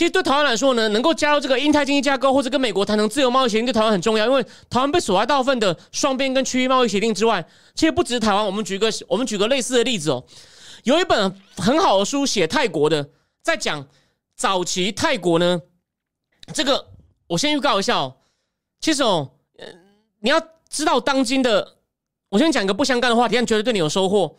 [0.00, 4.24] 其实对台湾来说呢，能够加入这个印太经济架构，或者跟美国谈成自由贸易协定，对台湾很重要。
[4.24, 7.46] 因为台湾被锁在大部分的双边跟区域贸易协定之外。
[7.74, 10.24] 其实不只是台湾，我们举个我们举个类似的例子哦。
[10.84, 13.10] 有一本很好的书，写泰国的，
[13.42, 13.86] 在讲
[14.34, 15.60] 早期泰国呢。
[16.54, 16.86] 这个
[17.26, 18.16] 我先预告一下哦。
[18.80, 19.32] 其实哦，
[20.20, 20.40] 你要
[20.70, 21.76] 知道当今的，
[22.30, 24.38] 我先讲一个不相干的话题，但觉得对你有收获。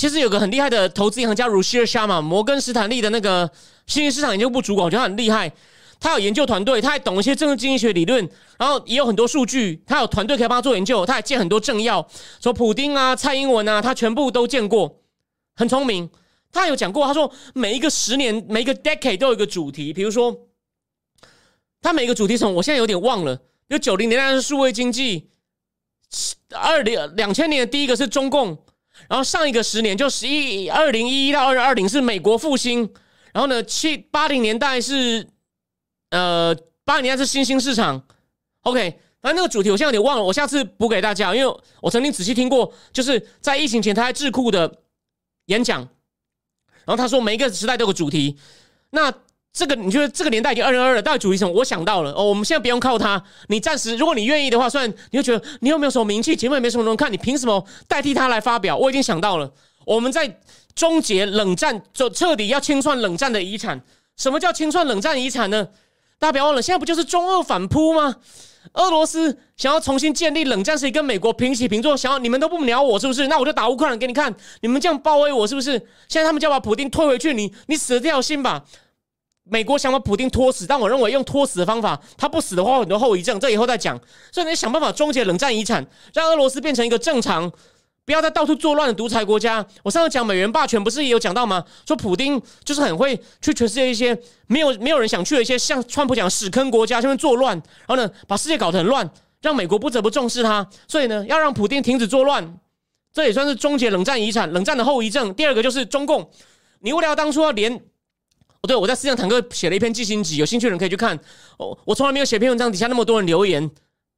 [0.00, 3.50] 其实有个很厉害的投资银行家如希尔沙嘛，摩根斯坦利的那个
[3.86, 5.52] 新兴市场研究部主管，我觉得他很厉害。
[6.00, 8.26] 他有研究团队，他还懂一些政治经济学理论，
[8.58, 9.82] 然后也有很多数据。
[9.86, 12.08] 他有团队可以帮他做研究，他还见很多政要，
[12.40, 15.02] 说普丁啊、蔡英文啊，他全部都见过，
[15.54, 16.08] 很聪明。
[16.50, 20.34] 他有讲过，他说每一个十年、每一个 decade 都有一个主题，比如说
[21.82, 23.38] 他每一个主题从我现在有点忘了，
[23.68, 25.28] 有九零年代是数位经济，
[26.54, 28.56] 二零两千年的第一个是中共。
[29.08, 32.92] 然后上一个十年就十一二零一一到二零二零是美国复兴，
[33.32, 35.26] 然后呢七八零年代是
[36.10, 38.02] 呃八零年代是新兴市场
[38.62, 44.82] ，OK，反正那个主题我现在有点忘了，我下次补给大家，因为我曾经仔细听过，就是在疫情前他在智库的
[45.46, 45.80] 演讲，
[46.84, 48.36] 然后他说每一个时代都有个主题，
[48.90, 49.12] 那。
[49.52, 51.52] 这个你觉得这个年代已经二零二二了，到底主题什么？
[51.52, 58.76] 我想到了哦，我们现在不用靠他，你暂时如果你愿意的话，虽然你会觉得你又没有什么名气，节目也没什么人看，你凭什么代替他来发表？
[58.76, 59.52] 我已经想到了，
[59.84, 60.38] 我们在
[60.74, 63.82] 终结冷战，就彻底要清算冷战的遗产。
[64.16, 65.66] 什么叫清算冷战遗产呢？
[66.20, 68.16] 大家不要忘了，现在不就是中俄反扑吗？
[68.74, 73.26] 俄罗斯想要重新建立冷战时期跟美国平起平坐，想要你们都不鸟我是不是？
[73.26, 75.72] 那我就打乌克兰给你看，你们这样包围我是不是？
[76.08, 78.64] 现在他们就要把普京推回去，你你死了这条心吧。
[79.44, 83.98] 美国想把普京拖死，但我认为用拖死的方法，他不死的话，很多后遗症，这以后再讲。
[84.30, 85.84] 所以你想办法终结冷战遗产，
[86.14, 87.50] 让俄罗斯变成一个正常，
[88.04, 89.64] 不要再到处作乱的独裁国家。
[89.82, 91.64] 我上次讲美元霸权，不是也有讲到吗？
[91.84, 94.16] 说普京就是很会去全世界一些
[94.46, 99.10] 没有没有人想去的一些，像川普讲屎坑国家，下面作乱，然后呢把世界搞得很乱，
[99.40, 100.64] 让美国不得不重视他。
[100.86, 102.56] 所以呢，要让普京停止作乱，
[103.12, 105.34] 这也算是终结冷战遗产、冷战的后遗症。
[105.34, 106.30] 第二个就是中共，
[106.80, 107.82] 你无聊当初要连。
[108.62, 111.18] 哦，对，我在思想坦克写了一篇记心集，有兴趣的人可以去看。
[111.56, 113.70] 哦，我从来没有写篇文章，底下那么多人留言。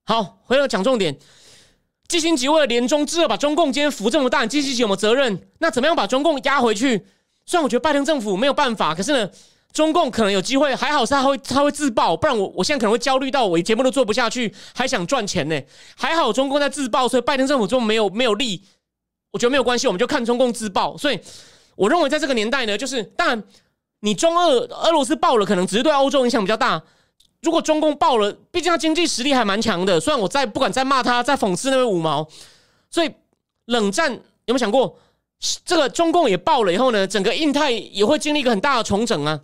[0.05, 1.17] 好，回来讲重点。
[2.09, 5.49] 记心集为了连中之二，把中共今天扶这么大，记心集有没有责任？
[5.61, 7.07] 那怎么样把中共压回去？
[7.47, 9.31] 虽然我觉得拜登政府没有办法，可是呢，
[9.73, 10.75] 中共可能有机会。
[10.75, 15.59] 还好是他会他会自爆，不然我我现在可能会焦虑到我节目都做不下去，还想赚钱呢。
[15.97, 18.65] 还好中共在自爆，所以拜登政府中没有没有力。
[19.31, 20.97] 我觉得没有关系，我们就看中共自爆。
[20.99, 21.19] 所以
[21.77, 23.41] 我认为在这个年代呢，就是当然。
[24.05, 26.83] 你中俄俄罗斯爆了，可能只是对欧洲影响比较大。
[27.41, 29.99] 如果中共爆了，毕竟他经济实力还蛮强的。
[30.01, 32.29] 虽然我在不管在骂他，在讽刺那位五毛，
[32.91, 33.11] 所以
[33.67, 34.99] 冷战有没有想过，
[35.65, 39.41] 这个中共也爆了以后呢，整个印太也会经历一个很大的重整啊？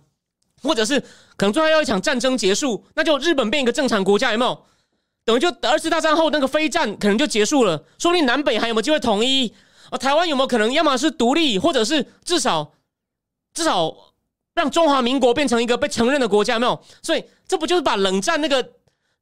[0.61, 0.99] 或者是
[1.37, 4.61] 可能最后要一场战争结束，那就日本变一个正常国家，有没有？
[5.23, 9.53] 等于就二次大战后那个非战可能就结束了，说不定南北还有没有机会统一
[9.89, 9.97] 啊？
[9.97, 12.73] 台湾有没有可能要么是独立，或者是至少
[13.53, 13.93] 至少？
[14.59, 16.83] 让中华民国变成一个被承认的国家，没有？
[17.01, 18.73] 所以这不就是把冷战那个？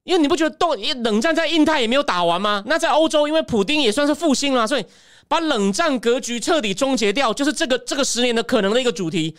[0.03, 2.63] 因为你不觉得动冷战在印太也没有打完吗？
[2.65, 4.85] 那在欧洲，因为普丁也算是复兴了，所以
[5.27, 9.35] 把冷战格局彻底终结掉，就是这个这个十年的可能的一个主题。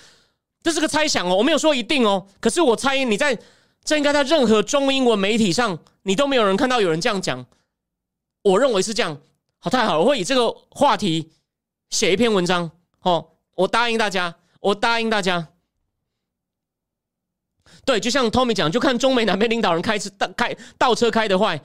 [0.63, 2.27] 这是个猜想哦，我没有说一定哦。
[2.39, 3.37] 可是我猜你在
[3.83, 7.45] 这应该在任何中英文媒体上，你都没有人看到有人这样讲。
[8.43, 9.19] 我认为是这样。
[9.59, 11.31] 好，太好了，我会以这个话题
[11.91, 12.71] 写一篇文章。
[13.01, 13.27] 哦，
[13.57, 15.49] 我答应大家，我答应大家。
[17.85, 21.61] 对，就像 Tommy 讲，就看中美哪边领导人开车倒开倒车开的坏。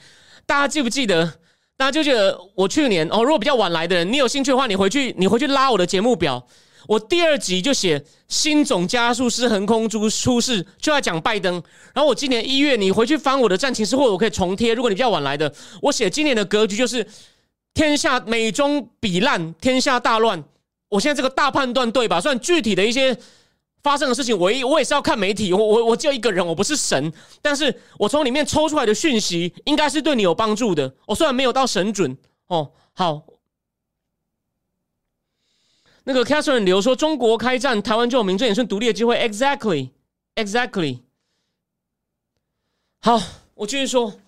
[0.45, 1.34] 大家记不记得？
[1.76, 6.45] 大家就记得我去年哦，如果比较晚来的人，你有兴趣的话，你回去你回去拉我的节目表。
[6.88, 11.54] 我第二集就写新总加速师横空出出事，就要讲拜登。
[11.93, 14.74] 然后我今年一月，你回去翻我的战情室，或我可以重贴。
[14.74, 15.51] 如果你比较晚来的，
[15.82, 17.06] 我写今年的格局就是
[17.74, 20.43] 天下美中比烂，天下大乱。
[20.89, 22.22] 我现在这个大判断对吧？
[22.22, 23.18] 算具体的一些
[23.84, 25.53] 发生的事情，我我也是要看媒体。
[25.53, 30.95] 我我我只有一个人，我不是神，但是我从里面抽出来的讯息，应该是对你有帮助的。
[31.05, 32.17] 我虽然没有到神准
[32.47, 33.21] 哦，好。
[36.05, 40.99] 那个 Catherine 留说：“中国开战，台湾就有名正言顺独立的机会。” Exactly，Exactly。
[42.99, 43.21] 好，
[43.55, 44.19] 我继续说。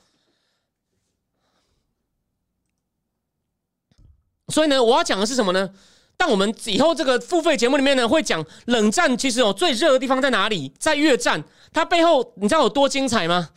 [4.48, 5.74] 所以呢，我要讲的是什么呢？
[6.18, 10.72] 但我们以后这个付费节目里面呢，会讲冷战其实有最热的地方在哪里？
[10.80, 11.44] 在越战，
[11.74, 13.50] 它背后你知道有多精彩吗？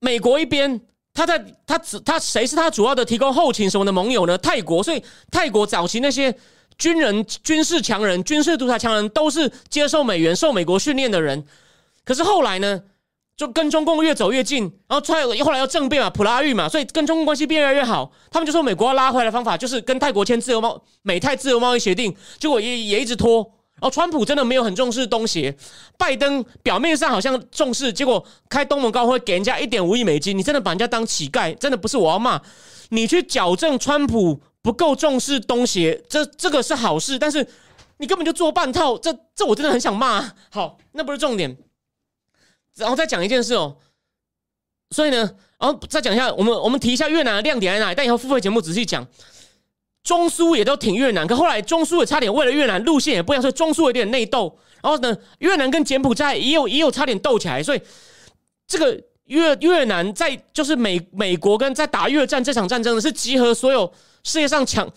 [0.00, 0.80] 美国一边。
[1.14, 4.38] 他在他只他谁是他主要的提供后勤什么的盟友呢？
[4.38, 5.02] 泰国，所以
[5.32, 6.32] 泰国早期那些
[6.76, 11.44] 军人、军事强人、军事独裁强人都是接受美元、受美国训练的人。
[12.04, 12.80] 可是后来呢，
[13.38, 18.10] 就跟中共越走越近，然后出来后来要政变嘛，普拉玉嘛，所以跟中共关系变越来越好。
[18.32, 23.48] 他们就说美国要拉回来的方法就是跟泰国签自由贸美泰自由贸易协定，结果也也一直拖。
[23.80, 25.56] 然后川普真的没有很重视东协，
[25.96, 32.42] 拜登表面上好像重视，结果开东盟高会给人家一点五亿美金，你真的把人家当乞丐，真的不是我要骂
[32.88, 37.46] 你去矫正川普不够重视东协，这这个是好事，但是
[37.98, 40.28] 你根本就做半套，这这我真的很想骂。
[40.50, 41.56] 好，那不是重点，
[42.78, 43.76] 然后再讲一件事哦，
[44.90, 45.18] 所以呢，
[45.58, 49.06] 然后再讲一下，我们我们提一下越南的亮点在哪里，但以后付费节目仔细讲。
[50.04, 54.58] 中苏也都挺越南，可后来中苏也差点为了越南路线也不一样，所以中苏有点内斗。
[54.80, 57.82] 然后呢，越南跟柬埔寨也有也有差点斗起来，所以
[58.66, 63.92] 这个越越南在就是美美国跟在打越战这场战争呢，是集合所有
[64.24, 64.88] 世界上强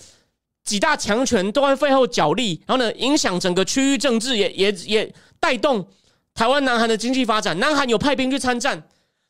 [0.64, 5.86] 几大强权都在背后角力，然后呢，影响整个区域政治，也也也带动
[6.34, 7.60] 台湾、南韩的经济发展。
[7.60, 8.84] 南韩有派兵去参战，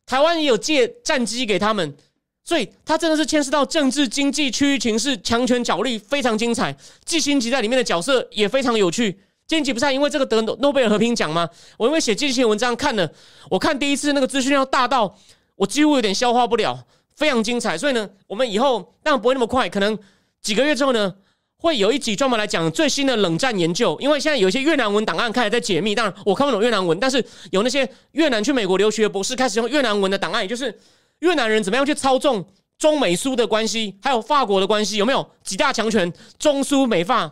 [0.06, 1.96] 台湾也有借战机给他们。
[2.44, 6.76] 所以，它真的是牵涉到政治、经济、区域情势、强权角力，非常精彩。
[7.06, 9.20] 季星吉在里面的角色也非常有趣。
[9.46, 11.48] 季吉不是因为这个得诺贝尔和平奖吗？
[11.78, 13.10] 我因为写季星文章看了，
[13.50, 15.16] 我看第一次那个资讯量大到
[15.56, 16.84] 我几乎有点消化不了，
[17.16, 17.78] 非常精彩。
[17.78, 19.98] 所以呢，我们以后当然不会那么快，可能
[20.42, 21.14] 几个月之后呢，
[21.62, 23.98] 会有一集专门来讲最新的冷战研究。
[24.02, 30.78] 因为现在有一些越南文档案开始在解密，当然我看不懂越南文，但是有那些越南去美国留学的博士开始用越南文的档案，也就是。
[31.22, 32.44] 越南人怎么样去操纵
[32.80, 34.98] 中美苏的关系，还有法国的关系？
[34.98, 36.12] 有没有几大强权？
[36.40, 37.32] 中苏美法？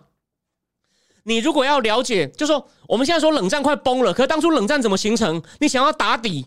[1.24, 5.42] 你如果要了解，就说我们现在说冷战快崩了，可是当初冷战怎么形成？
[5.60, 6.46] 你想要打底，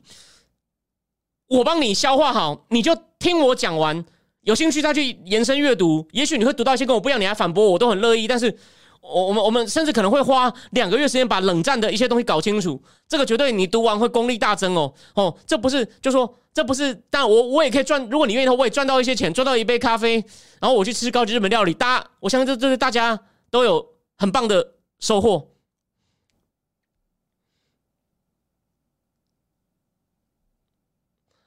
[1.48, 4.04] 我帮你消化好，你就听我讲完。
[4.42, 8.28] 有兴趣再去延伸阅读，也许你会读到一些跟我不一样，你还反驳我，我都很乐意。
[8.28, 8.56] 但是。
[9.04, 20.24] 我我们我们甚至可能会花两个月时间把冷战的一些东西搞清楚，这个绝对你读完会功力大增哦哦，这不是就说这不是，但我我也可以赚，如果你愿意的话，我也赚到一些钱，赚到一杯咖啡，
[20.60, 23.18] 然后我去吃高级日本料理，大家我相信这这是大家
[23.50, 23.84] 都有
[24.18, 24.64] 很棒的
[25.00, 25.48] 收获。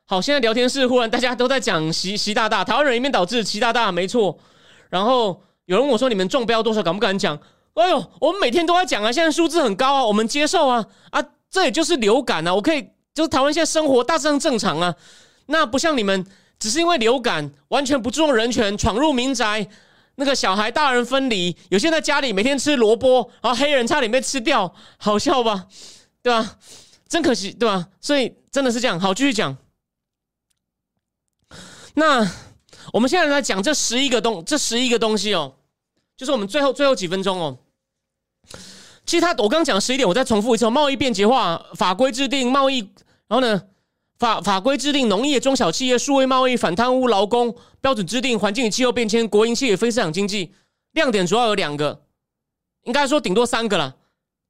[0.05, 4.37] 好，现在聊天室忽然大家都在讲习习大大，台湾人一面倒致习大大没错，
[4.89, 5.41] 然后。
[5.67, 6.83] 有人问我说：“你们中标多少？
[6.83, 7.35] 敢不敢讲？”
[7.73, 12.53] 哎呦，我们每天都在讲啊，现在数字很高啊，我们接受啊啊，这也就是流感啊。
[12.53, 14.93] 我可以，就是台湾现在生活大致上正常啊。
[15.47, 16.23] 那不像你们，
[16.59, 19.67] 只是因为流感，完全不注重人权，闯入民宅，
[20.17, 25.65] 那个小孩大人分离，有些在家里每天吃萝卜，然后黑人差点被吃掉，好笑吧？
[26.21, 26.57] 对吧？
[27.09, 27.87] 真可惜，对吧？
[27.99, 28.99] 所以真的是这样。
[28.99, 29.57] 好，继续讲。
[31.95, 32.31] 那。
[32.93, 35.55] 我们现在来讲这十一个东，这十一个东西哦，
[36.15, 37.57] 就是我们最后最后几分钟哦。
[39.05, 42.77] 其实他我刚讲十一点，我再重复一次：贸易便捷化、法规制定、贸易，
[43.27, 43.63] 然后呢
[44.19, 50.53] 法法规制定、农业中小企业、数位贸易、反贪污、劳工标准制定、环境与气候变迁、国营企业、非市场经济。
[50.91, 52.03] 亮点主要有两个，
[52.83, 53.95] 应该说顶多三个了。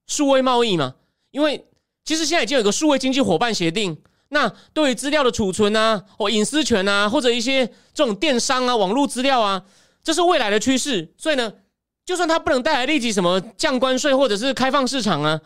[0.07, 0.95] 数位贸易嘛，
[1.31, 1.65] 因为
[2.03, 3.97] 其实现在已经有个数位经济伙伴协定。
[4.29, 9.63] 那对于资料的储存啊，或隐私权啊，或者一些这种电商啊、网络资料啊，
[10.03, 11.13] 这是未来的趋势。
[11.17, 11.53] 所以呢，
[12.05, 15.39] 就算它不能带来立即什么降关税或者是开放市场啊，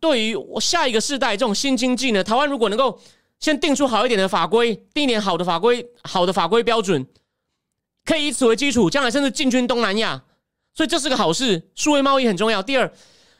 [0.00, 2.98] 对于下一个世代这种新经济呢，台湾如果能够
[3.38, 7.06] 先定出好一点的法规，定一点好的法规、好的法规标准，
[8.04, 10.22] 可以以此为基础，将来甚至进军东南亚，
[10.74, 11.70] 所以这是个好事。
[11.74, 12.62] 数位贸易很重要。
[12.62, 12.92] 第二，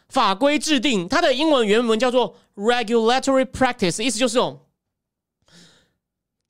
[0.09, 4.61] 法规制定，它的英文原文叫做 regulatory practice，意思就是哦，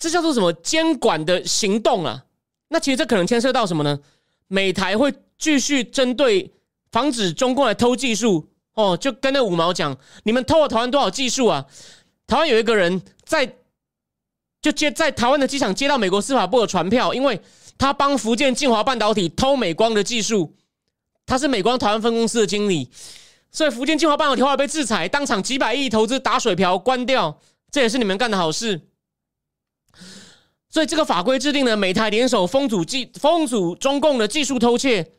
[0.03, 2.25] 这叫做什么监管的行动啊？
[2.71, 3.97] 那其实这可能牵涉到什么呢？
[4.49, 6.51] 美台会继续针对
[6.91, 11.65] 防止中共来偷技术哦，就跟那五毛讲，你们偷了台湾多少技术啊？
[12.27, 13.59] 台湾有一个人在
[14.61, 17.41] 就接在台湾的机场接到美国司法部的传票，因为
[17.79, 20.57] 他帮福建晋华半导体偷美光的技术，
[21.25, 22.91] 他是美光台湾分公司的经理。
[23.53, 27.39] 所以福建晋华半导体后来被制裁，当场几百亿投资打水漂关掉，
[27.71, 28.81] 这也是你们干的好事。
[30.73, 35.13] 所以这个法规制定呢，美台联手封阻技封阻中共的技术偷窃，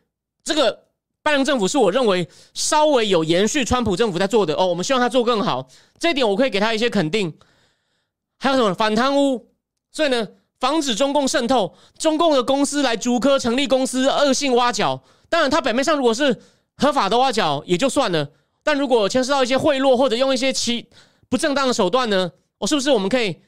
[0.44, 0.86] 这个
[1.22, 4.66] 拜登政府是我认为稍微有延续川普政府在做的哦。
[4.66, 5.68] 我们希望他做更好，
[6.00, 7.32] 这一点我可以给他一些肯定。
[8.40, 9.48] 还有什么反贪污？
[9.92, 10.28] 所以呢，
[10.60, 15.04] 防止中共渗透，中共的公司来逐科成立公司，恶性挖角。
[15.30, 16.42] 当然，他表面上如果是。
[16.76, 18.32] 合法的挖角也就算了，
[18.64, 20.90] 但如果牵涉到一些贿赂或者用一些其
[21.30, 22.32] 不正当的手段呢？
[22.58, 23.40] 我是不是我们可以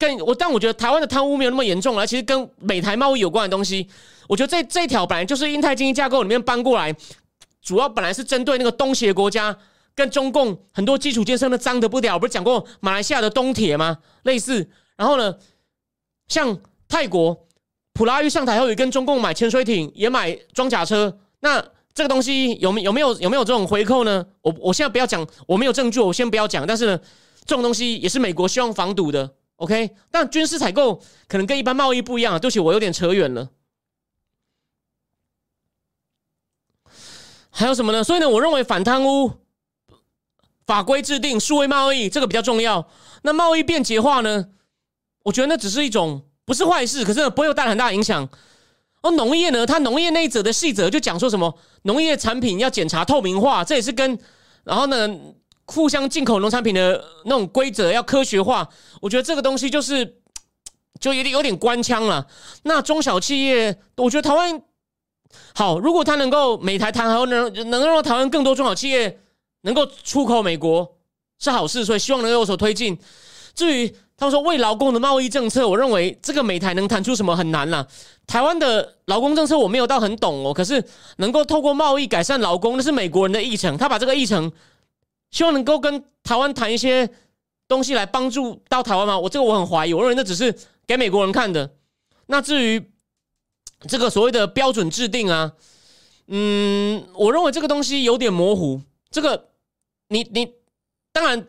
[0.00, 0.34] 更我？
[0.34, 2.06] 但我觉得台湾的贪污没有那么严重了。
[2.06, 3.86] 其实跟美台贸易有关的东西，
[4.26, 6.92] 我觉得这这一条本来就是印太经济架构里面搬过来，
[7.60, 9.54] 主要本来是针对那个东协国家
[9.94, 12.18] 跟中共很多基础建设的脏的不了。
[12.18, 13.98] 不是讲过马来西亚的东铁吗？
[14.22, 15.34] 类似，然后呢，
[16.28, 17.46] 像泰国
[17.92, 21.18] 普拉玉上台后也跟中共买潜水艇，也买装甲车。
[21.40, 24.24] 那这个东西有没有没有有没有这种回扣呢？
[24.40, 26.66] 我我现在不要讲，我没有证据，我先不要讲。
[26.66, 26.98] 但是呢，
[27.44, 29.30] 这种东西也是美国希望防堵的。
[29.60, 32.38] OK，但军事采购可能跟一般贸易不一样啊。
[32.38, 33.50] 对不起，我有点扯远了。
[37.50, 38.02] 还有什么呢？
[38.02, 39.30] 所以呢，我认为反贪污
[40.64, 42.88] 法规制定、数位贸易这个比较重要。
[43.22, 44.48] 那贸易便捷化呢？
[45.24, 48.26] 我觉得那只是一种不是坏事，可是不会有带来很大影响。
[49.02, 49.66] 而农业呢？
[49.66, 54.18] 它农业那一则的细则就讲说什么农业产品要检查透明化，这也是跟
[54.64, 55.06] 然后呢
[55.70, 58.68] 互相进口农产品的那种规则要科学化。
[59.00, 60.16] 我觉得这个东西就是
[60.98, 62.26] 就有点有点官腔了。
[62.64, 64.60] 那中小企业，我觉得台湾
[65.54, 69.20] 好，如果他能够美台谈好，能能让台湾更多中小企业
[69.62, 70.96] 能够出口美国
[71.38, 72.98] 是好事，所以希望能有所推进。
[73.54, 77.86] 至于他们说为劳工的贸易政策，我认为这个美台能谈出什么很难了。
[78.26, 80.84] 台湾的劳工政策我没有到很懂哦，可是
[81.16, 83.76] 能够透过贸易改善劳工，那是美国人的议程。
[83.78, 84.50] 他把这个议程，
[85.30, 87.08] 希望能够跟台湾谈一些
[87.68, 89.18] 东西来帮助到台湾吗？
[89.18, 90.54] 我这个我很怀疑，我认为那只是
[90.86, 91.70] 给美国人看的。
[92.26, 92.90] 那至于
[93.88, 95.52] 这个所谓的标准制定啊，
[96.26, 98.80] 嗯，我认为这个东西有点模糊。
[99.10, 99.50] 这个
[100.08, 100.52] 你你
[101.12, 101.46] 当然。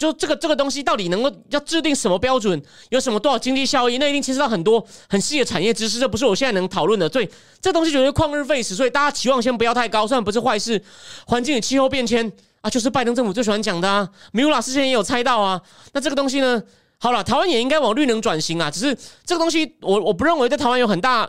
[0.00, 2.58] 就这个这个东西到底能够要制定什么标准，
[2.88, 7.06] 有什么多少经济效益，那一定牵涉到很多很细的产业知识，这不是我现在能讨论的。
[7.10, 7.28] 所以
[7.60, 10.82] 这东西绝对旷日费时，所以大家期望先不要太高，虽然不是坏事。
[11.26, 14.08] 环境与气候变迁啊，就是拜登政府最喜欢讲的啊。
[14.32, 15.60] 米拉之前也有猜到啊。
[15.92, 16.62] 那这个东西呢，
[16.98, 18.70] 好了，台湾也应该往绿能转型啊。
[18.70, 21.28] 只是这个东西，我我不认为在台湾有很大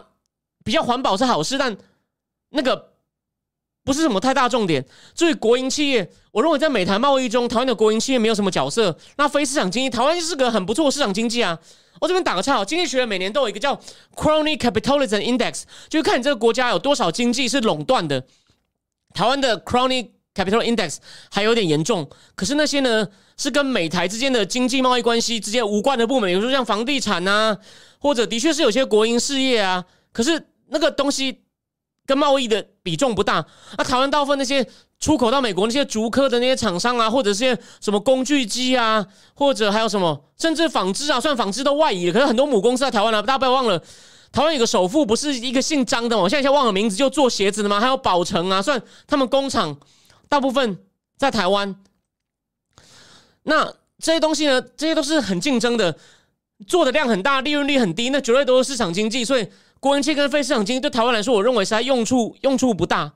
[0.64, 1.78] 比较环保是好事，但
[2.50, 2.90] 那个。
[3.84, 4.86] 不是什么太大重点。
[5.16, 8.96] 至于国营企业，我认为在美台贸易中，台湾的国营企业没有什么角色。
[9.18, 11.58] 那非市场经济，台湾是个很不错的市场经济啊。
[12.00, 13.76] 我这边打个岔，经济学每年都有一个叫
[14.16, 18.24] Crony Capitalism Index，就是看你这个国家有多少经济是垄断的。
[19.16, 20.98] 台湾的 Crony Capital Index
[21.32, 23.08] 还有点严重，可是那些呢
[23.38, 27.58] 是跟美台之间的经济贸易关系之间无关的部门，比如说像房地产啊，
[28.00, 31.42] 或者的确是有些国营事业啊，可是那个东西。
[32.04, 33.46] 跟贸易的比重不大，
[33.78, 34.68] 那台湾大部分那些
[35.00, 42.14] 出口到美国那些竹科的那些厂商啊，或者是什么工具机啊，或者还有什么，甚至纺织啊，算纺织都外移了。
[42.14, 43.82] 可是很多母公司在台湾啊，大家不要忘了，
[44.32, 46.24] 台湾有个首富不是一个姓张的吗？
[46.24, 47.80] 我现在先忘了名字，就做鞋子的吗？
[47.80, 49.78] 还有宝成啊，算他们工厂
[50.32, 50.80] 大部分
[51.18, 51.76] 在台湾。
[53.44, 53.66] 那
[54.00, 55.98] 这些东西呢，这些都是很竞争的，
[56.66, 59.46] 做的量很大，利润率很低，那绝对都是市场经济，所以。
[59.82, 63.12] 国营企跟非市场经济对台湾来说，我认为是它用处用处不大，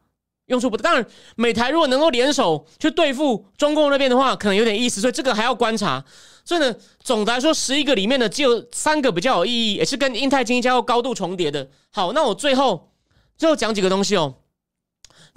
[0.47, 0.82] 用处不大。
[0.82, 1.05] 当然，
[1.36, 4.99] 美台如果能够联手去对付中共那边的话，可能有点意思。
[4.99, 6.03] 所以这个还要观察。
[6.43, 11.70] 所以呢，总的来说，十一个里面呢，只有三个比较有意义，也是跟印太经济架构高度重叠的。
[11.91, 12.89] 好，那我最后
[13.38, 14.38] 最后讲几个东西哦。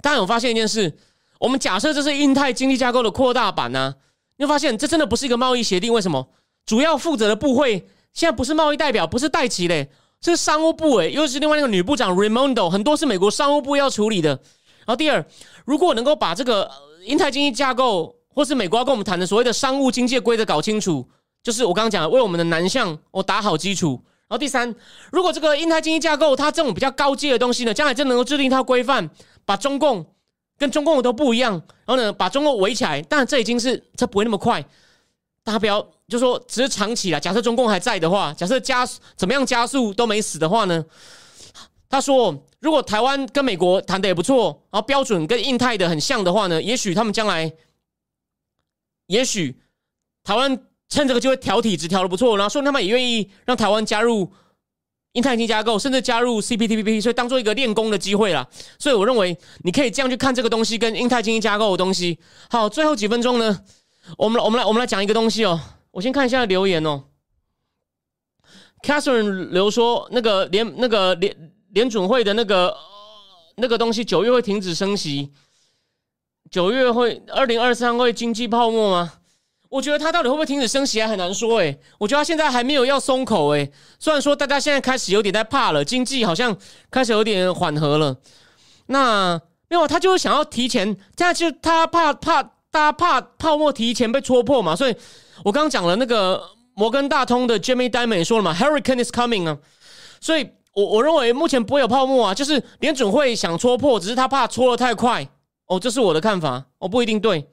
[0.01, 0.97] 大家有发现一件事？
[1.39, 3.95] 我们假设这是印太经济架构的扩大版呢，
[4.37, 5.91] 你会发现这真的不是一个贸易协定。
[5.91, 6.29] 为什么？
[6.65, 9.89] 主要负责的部会现在不是贸易代表，不是代旗嘞。
[10.21, 14.29] 是商务部诶，又是另外那个女部长 Raimondo，很多是美国商务部要处理的。
[14.29, 15.25] 然后第二，
[15.63, 16.69] 如果能够把这个
[17.05, 21.07] 印太经济架构，或是美国要跟我们谈的所谓的商务经济规则搞清楚，
[21.41, 24.03] 就是我刚刚讲的，为我们的南向我打好基础。
[24.27, 24.75] 然后第三，
[25.09, 29.09] 如果这个印太经济架构它这种比较高阶的东西呢，将来真能够制定一套规范，
[29.45, 30.05] 把中共
[30.59, 31.53] 跟中共都不一样，
[31.85, 34.61] 然后呢把中共围起来，但这已经是这不会那么快，
[35.43, 37.19] 大家不要就说只是长期了。
[37.19, 38.85] 假设中共还在的话，假设加
[39.15, 40.85] 怎么样加速都没死的话呢？
[41.89, 47.51] 他说，如果台湾跟美国谈的也不错，然后标准跟印太的很像的话呢，也许他们将来，
[49.07, 49.59] 也许
[50.23, 50.61] 台湾。
[50.91, 54.27] 趁这个机会调体质调的不错，然后说他们也愿意让台湾加入
[55.19, 58.47] 印太经济架构，甚至加入 CPTPP，所以当做一个练功的机会啦。
[58.79, 62.17] 所以我认为你可以这样去看这个东西跟印太经济架构的东西。
[62.49, 63.59] 好，最后几分钟呢，
[64.17, 65.59] 我们我们来我们来讲一个东西哦。
[65.91, 67.03] 我先看一下留言哦。
[68.81, 72.73] Catherine 留说，那个联那个联联准会的那个
[73.57, 75.33] 那个东西九月会停止升息，
[76.49, 79.18] 九月会二零二三会经济泡沫吗？
[79.69, 86.57] 我觉得他到底会不会停止升息还很难说诶，我觉得他现在还没有要松口诶，虽然说大家现在开始有点在怕了，经济好像
[86.89, 88.17] 开始有点缓和了。
[88.87, 89.39] 那
[89.69, 94.75] 没有，他就是想要提前，这样就他怕怕大家怕泡沫提前被戳破嘛。
[94.75, 94.95] 所以
[95.43, 96.41] 我刚刚讲了那个
[96.73, 99.55] 摩根大通的 Jimmy Dimon 说了嘛，Hurricane is coming 啊。
[100.19, 105.29] 所以我我认为目前不会有泡沫啊，就是联准会想戳破，只是他怕戳的太快。
[105.67, 107.47] 哦，这是我的看法，哦不一定对。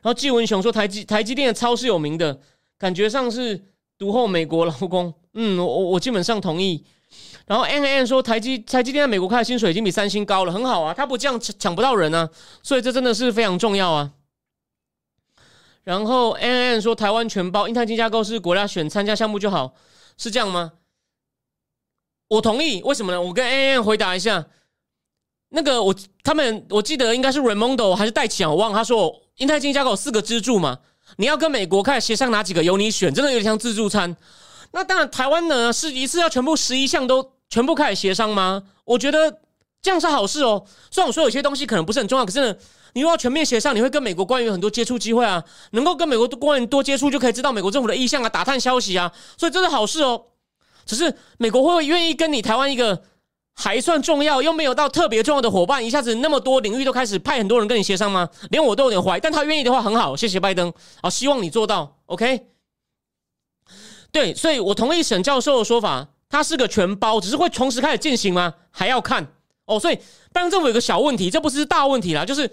[0.00, 2.40] 然后季文雄说台积台积电的超是有名的，
[2.78, 3.60] 感觉上是
[3.98, 5.12] 独后美国劳工。
[5.34, 6.84] 嗯，我我基本上同意。
[7.46, 12.28] 然后 N N 说台积台积电在美国开的薪水已经比三星高了，很好啊，他不这样抢抢不到人啊，
[12.62, 14.12] 所以这真的是非常重要啊。
[15.84, 19.74] 然后 N N 说台湾全包，印太金架构是国家选参加项目就好，
[20.18, 20.72] 是这样吗？
[22.28, 23.22] 我同意，为什么呢？
[23.22, 24.46] 我跟 N N 回答一下。
[25.50, 28.72] 那个我他们我记得应该是 Raimondo 还是戴启，我忘。
[28.72, 30.78] 他说，印太经济架构四个支柱嘛，
[31.16, 34.14] 你要跟美国开始协商哪几个由你选，真的有点像自助餐。
[34.72, 38.62] 那当然，台湾呢是一次要全部十一项都全部开始协商吗？
[38.84, 39.40] 我觉得
[39.80, 40.62] 这样是好事哦。
[40.90, 42.54] 虽然我说有些东西可能不是很重要，可是呢，
[42.92, 50.26] 你又要全面协商，你会跟美国官员很多接触机会啊，能够跟美国官员多接触，就可以知道美国政府的意向啊，打探消息啊，所以这是好事哦。
[50.84, 53.02] 只是美国会不会愿意跟你台湾一个？
[53.60, 58.28] 还算重要，又没有到特别重要的伙伴，一下子那么多领域都开始派很多人跟你协商吗？
[58.50, 62.46] 连我都有点怀疑，但他愿意的话很好，谢谢拜登，好，希望你做到，OK？
[64.12, 68.54] 对，所以我同意沈教授的说法，他是个全包，只是会同时开始进行吗？
[68.70, 69.26] 还要看
[69.64, 69.80] 哦。
[69.80, 69.96] 所以
[70.32, 72.48] 拜登政府有个小问题，这不是大问题啦，就是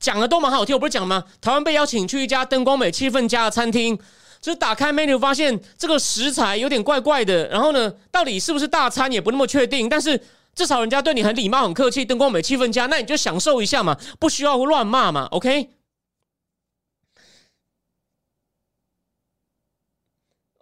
[0.00, 1.22] 讲的都蛮好听，我不是讲吗？
[1.40, 3.96] 台湾被邀请去一家灯光美、气氛佳的餐厅，
[4.40, 10.20] 就是打开 menu 发现这个食材有点怪怪的，然后呢，到底是不是大餐也不那么确定，但是。
[10.58, 15.70] 至少人家对你很礼貌、很客气，灯光美、气氛佳，那你就享受一下嘛，不需要乱骂嘛，OK？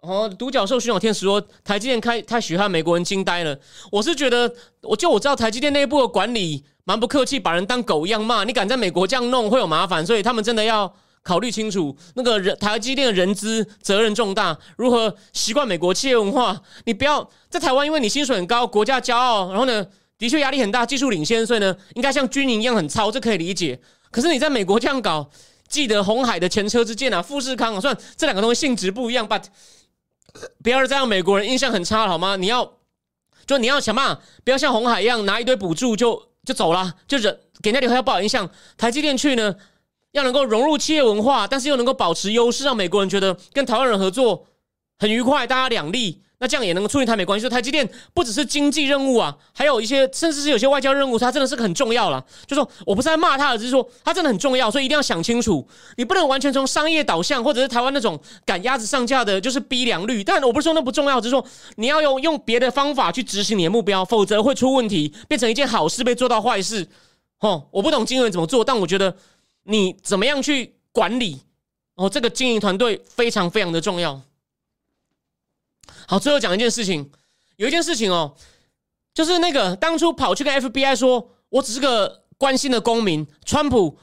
[0.01, 3.59] 哦，独角兽寻找天使说，台积电开太许害美国人惊呆了。
[3.91, 8.43] 我是觉得，我就我知道台积电内部的管理蛮不客气，把人当狗一样骂。
[8.43, 10.93] 你敢在美国这样弄，会有麻烦，所以他们真的要。
[11.27, 16.57] 考虑清楚，那个人台积电的人资责任重大，如何习惯美国企业文化？
[16.85, 19.85] 你不要在台湾，因为你薪水很高，国家骄傲，然后呢，
[20.17, 23.77] 的确压力很大，技术领先，所以呢，应该像军营一样很操，这可以理解。
[24.09, 25.29] 可是你在美国这样搞，
[25.67, 29.43] 记得红海的前车之鉴啊，富士康啊，算这两个东西性质不一样，but
[30.63, 32.37] 不要再让美国人印象很差了好吗？
[32.37, 32.71] 你要
[33.45, 38.49] 就你要想办法，不要像红海一样拿一堆补助就就走了，就忍给那里会不好印象。
[38.77, 39.53] 台积电去呢？
[40.17, 44.45] 要能够融入企业文化，但是又能够保持优势，让美国人觉得跟台湾人合作
[44.97, 47.41] 很愉快，大家两利，那这样也能够促进台美关系。
[47.41, 52.23] 说台积电不只是经济任务啊，还有一些甚至是有些外交任务，它真的是很重要了。
[52.45, 60.23] 就说我不是在骂他，只是说他真的很重要，所以一定要想清楚，你不能完全从商业导向，或者是台湾那种赶鸭子上架的，就是逼良率。
[60.23, 61.45] 但我不是说那不重要，只是说
[61.75, 66.87] 你要用用别的方法去执行你的目标，否则会出问题，变成一件好事被做到坏事。
[67.39, 69.15] 哦，我不懂金融怎么做，但我觉得。
[69.69, 71.41] 你怎么样去管理？
[71.95, 74.21] 哦，这个经营团队非常非常的重要。
[76.07, 77.11] 好，最后讲一件事情，
[77.57, 78.33] 有一件事情哦，
[79.13, 83.27] 就是那个当初跑去跟 FBI 说，我只是个关心的公民。
[83.43, 83.97] 川普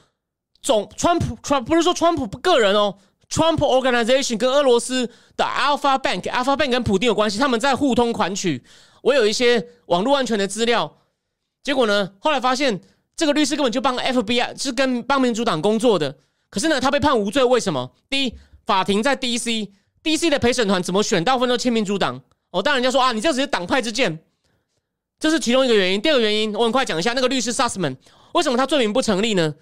[0.61, 2.99] 总，川普川不是说川普个人哦
[3.29, 8.63] ，Trump Organization 跟俄罗斯的 Alpha Bank，Alpha Bank 跟普丁有关系，他们在互通款曲。
[9.01, 10.97] 我有一些网络安全的资料，
[11.63, 12.81] 结果呢，后来发现。
[13.15, 16.17] 这个律师根本就帮 FBI，是跟帮民主党工作的。
[16.49, 17.91] 可是呢，他被判无罪，为什么？
[18.09, 22.21] 第一，法庭在 DC，DC 的陪审团怎么选，大部分都亲民主党。
[22.51, 24.19] 哦，当然人家说啊，你这只是党派之见，
[25.19, 26.01] 这是其中一个原因。
[26.01, 27.97] 第二个原因，我很快讲一下，那个律师 Sussman
[28.33, 29.55] 为什么他罪名不成立呢？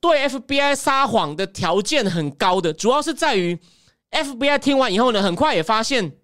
[0.00, 3.56] 对 FBI 撒谎的条件很高的，主要是在于
[4.10, 6.16] FBI 听完以后呢，很快也发现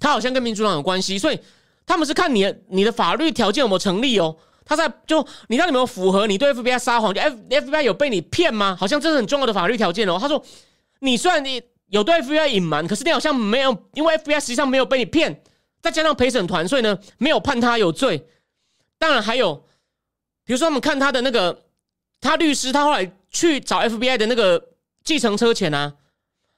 [0.00, 1.38] 他好像跟民主党有关系，所以
[1.86, 4.36] 他们是看你的你的法律条件有没有成立哦。
[4.74, 7.12] 他在就你到底有没有符合你对 FBI 撒谎？
[7.12, 8.76] 就 F FBI 有被你骗吗？
[8.78, 10.18] 好像这是很重要的法律条件哦。
[10.20, 10.42] 他说
[11.00, 15.42] 你虽然你有对 FBI 隐瞒，可是你好像没有，因为 FBI 实际上没有被你骗，
[15.80, 18.26] 再加上陪审团，所以呢没有判他有罪。
[18.98, 19.56] 当然还有，
[20.44, 21.62] 比如说他们看他的那个。
[22.24, 24.68] 他律师，他后来去找 FBI 的那个
[25.02, 25.92] 计程车钱啊，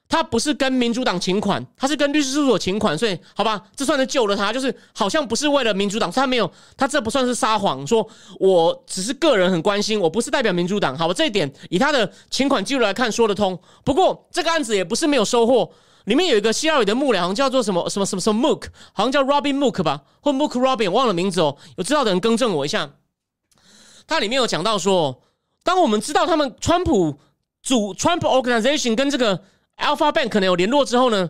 [0.07, 8.07] 他不是跟民主党请款，他是跟律师事务所请款，所以好吧，这算是救了他，就是好像不是为了民主党，他没有，他这不算是撒谎，说
[8.39, 13.59] 我只是个人很关心，我不是代表民主党，好吧，这一点以他的请款记录来看说得通。
[13.83, 15.71] 不过这个案子也不是没有收获，
[16.05, 22.91] 里面有一个希拉里的幕僚，好像叫做什么什么什么什么 Mook，好像叫 Robin Mook 吧，或 Mook Robin，忘了名字哦，有知道的人更正我一下。
[24.07, 25.21] 他里面有讲到说。
[25.65, 27.17] 当我们知道他们川普
[27.63, 29.41] 组 Trump Organization 跟这个
[29.77, 31.29] Alpha Bank 可能有联络之后呢，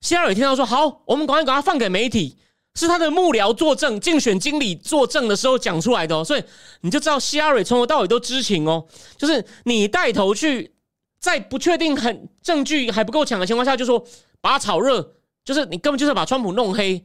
[0.00, 2.36] 希拉里听到说好，我们赶快把它放给媒体，
[2.74, 6.42] 是他的幕僚作证、竞选经理作证的时候讲出来的哦，所以
[6.80, 10.74] 你就知道希拉里从头到尾都知情哦，就是你带头去
[11.20, 14.04] 在不确定很证据还不够强的情况下，就说
[14.40, 15.14] 把它炒热，
[15.44, 17.04] 就是你根本就是把川普弄黑，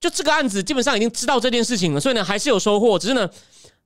[0.00, 3.30] 就这个案子基本上已经知道这件事情了，所以呢还是有收获，只是呢。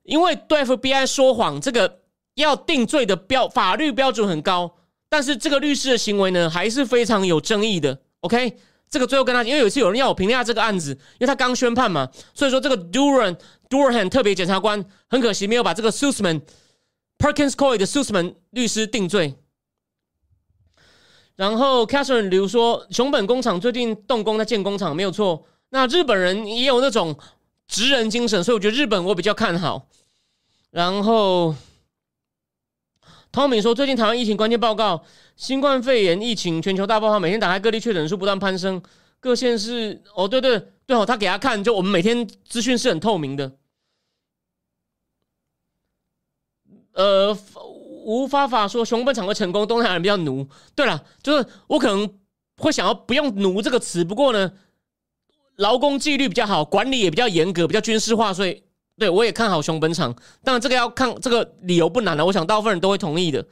[0.03, 2.01] 因为对 FBI 说谎这个
[2.35, 4.75] 要定罪的标法律标准很高，
[5.11, 8.01] 但是这个律师的行为呢还是非常有争议的。
[8.21, 8.57] OK，
[8.89, 13.37] 这个最后跟他，因为有一次有人要我评价这个案子，因为他刚宣判嘛，所以说这个 Duran
[13.69, 16.41] Durhan 特别检察官很可惜没有把这个 Susman
[17.19, 19.35] Perkins Coy 的 Sussman 律师定罪。
[21.37, 27.19] 然后 Catherine 比如说熊本工厂最近动工在建工厂没有错，那日本人也有那种。
[27.73, 29.87] 职人精神，所以我觉得日本我比较看好。
[30.73, 31.55] 然后
[33.33, 35.05] ，Tommy 说，最近台湾疫情关键报告，
[35.37, 38.83] 新冠肺炎疫情全球大爆发，每天打开各地确诊数不断攀升，
[39.21, 43.53] 各县市哦，对对对哦，他给他看，就我们每天资讯是很透明的。
[46.93, 47.39] 呃，
[48.05, 50.49] 无法法说熊本厂会成功，东南亚人比较奴。
[50.75, 52.19] 对了，就是我可能
[52.57, 54.53] 会想要不用“奴”这个词，不过呢。
[55.57, 58.63] 劳工纪律比较好，管理也比较严格，比较军事化，所以
[59.01, 60.15] 对我也看好熊本厂。
[60.45, 63.43] 当然，这个要看这个理由不难了，我想大部分人都会同意的。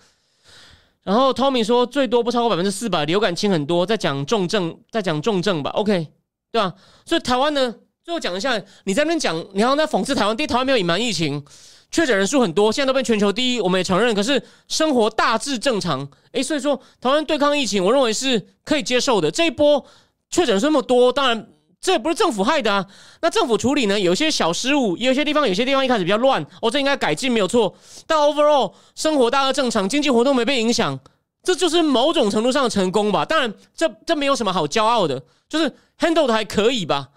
[1.02, 3.86] 然后 Tommy 说，最多不超过百分之四百，流感轻很多。
[3.86, 6.08] 在讲重症，在讲重症吧，OK，
[6.52, 6.74] 对吧？
[7.06, 7.74] 所以台湾呢，
[8.04, 11.42] 最后讲一下，你在那边讲，你好像在讽刺台湾，第一，台湾没有隐瞒疫情，
[11.90, 14.14] 确诊人数很多，现在都被全球第一，我们也承认。
[14.14, 19.30] 可是生活大致正常，诶，所以说台湾对抗疫情，我认为是可以接受的。
[19.30, 19.82] 这一波
[20.28, 21.48] 确诊这么多，当然。
[21.80, 22.84] 这也不是政府害的啊，
[23.22, 23.98] 那政府处理呢？
[23.98, 27.72] 有些小失误，有些地方有些地方一开始比较乱，哦，这应该改进没有错。
[28.04, 30.98] 但 overall 生活大概正常，经济活动没被影响，
[31.42, 33.24] 这就是某种程度上的成功吧。
[33.24, 37.10] 当然，这这没有什么好骄傲的，就是 handle 的还可以吧，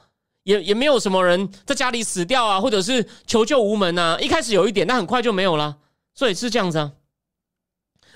[0.43, 4.19] 也也没有什么人在家里死掉啊，或者是求救无门啊。
[4.21, 5.77] 一开始有一点，但很快就没有了，
[6.13, 6.91] 所以是这样子啊。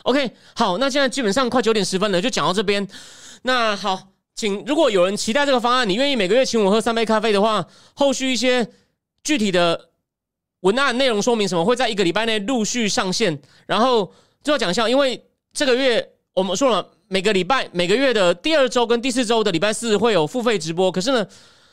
[0.04, 2.88] OK，好，那现在基本上快九点十分了，就讲到这边。
[3.42, 4.10] 那好。
[4.36, 8.68] 请，如果有人期待这个方案，你愿意每个月请我喝三杯咖啡的话，后续一些
[9.24, 9.90] 具体的
[10.60, 13.40] 文案内容说明什么会在一个礼拜内陆续上线。
[13.66, 14.12] 然后
[14.44, 15.24] 最后讲一下，因为
[15.54, 20.92] 这个月我们说了，每个礼拜每个月的第二周跟第四周的礼拜四会有付费直播。
[20.92, 21.20] 可是呢，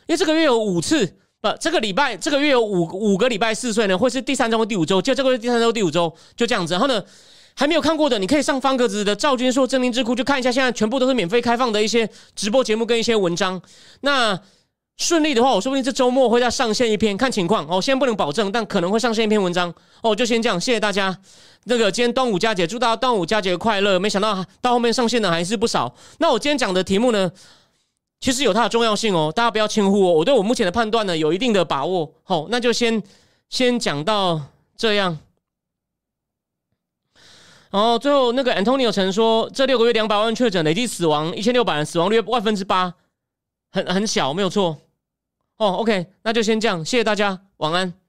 [0.07, 1.05] 因为这个月有五次，
[1.41, 6.75] 不，这个礼拜这个月有五五个礼拜四岁呢，会是第三周和第五周，就这个月第三周第五周就这样子。
[6.75, 7.03] 然后呢？
[7.55, 13.61] 还没有看过的，你可以上方格子的赵君硕真灵智库去看一下，现在全部都是免费开放的一些直播节目跟一些文章。
[14.01, 14.39] 那
[14.99, 17.81] 顺利的话，我说不定这周末会再上线一篇，看情况哦。
[17.81, 19.73] 现在不能保证，但可能会上线一篇文章
[20.03, 20.15] 哦。
[20.15, 21.17] 就先这样，谢谢大家。
[21.65, 23.99] 那个今天端午佳节，祝大家端午佳节快乐。
[23.99, 25.93] 没想到到后面上线的还是不少。
[26.19, 27.31] 那我今天讲的题目呢，
[28.21, 30.13] 其实有它的重要性哦，大家不要轻忽哦。
[30.13, 32.13] 我对我目前的判断呢，有一定的把握。
[32.23, 33.03] 好，那就先
[33.49, 34.41] 先讲到
[34.77, 35.19] 这样。
[37.73, 42.93] 然后最后那个 Antonio 曾说，这六个月两百万确诊，累计死亡一千六百人，死亡率万分之八，
[43.71, 44.83] 很很小，没有错。
[45.57, 48.02] 哦，OK，那就先这样，谢谢大家，晚安。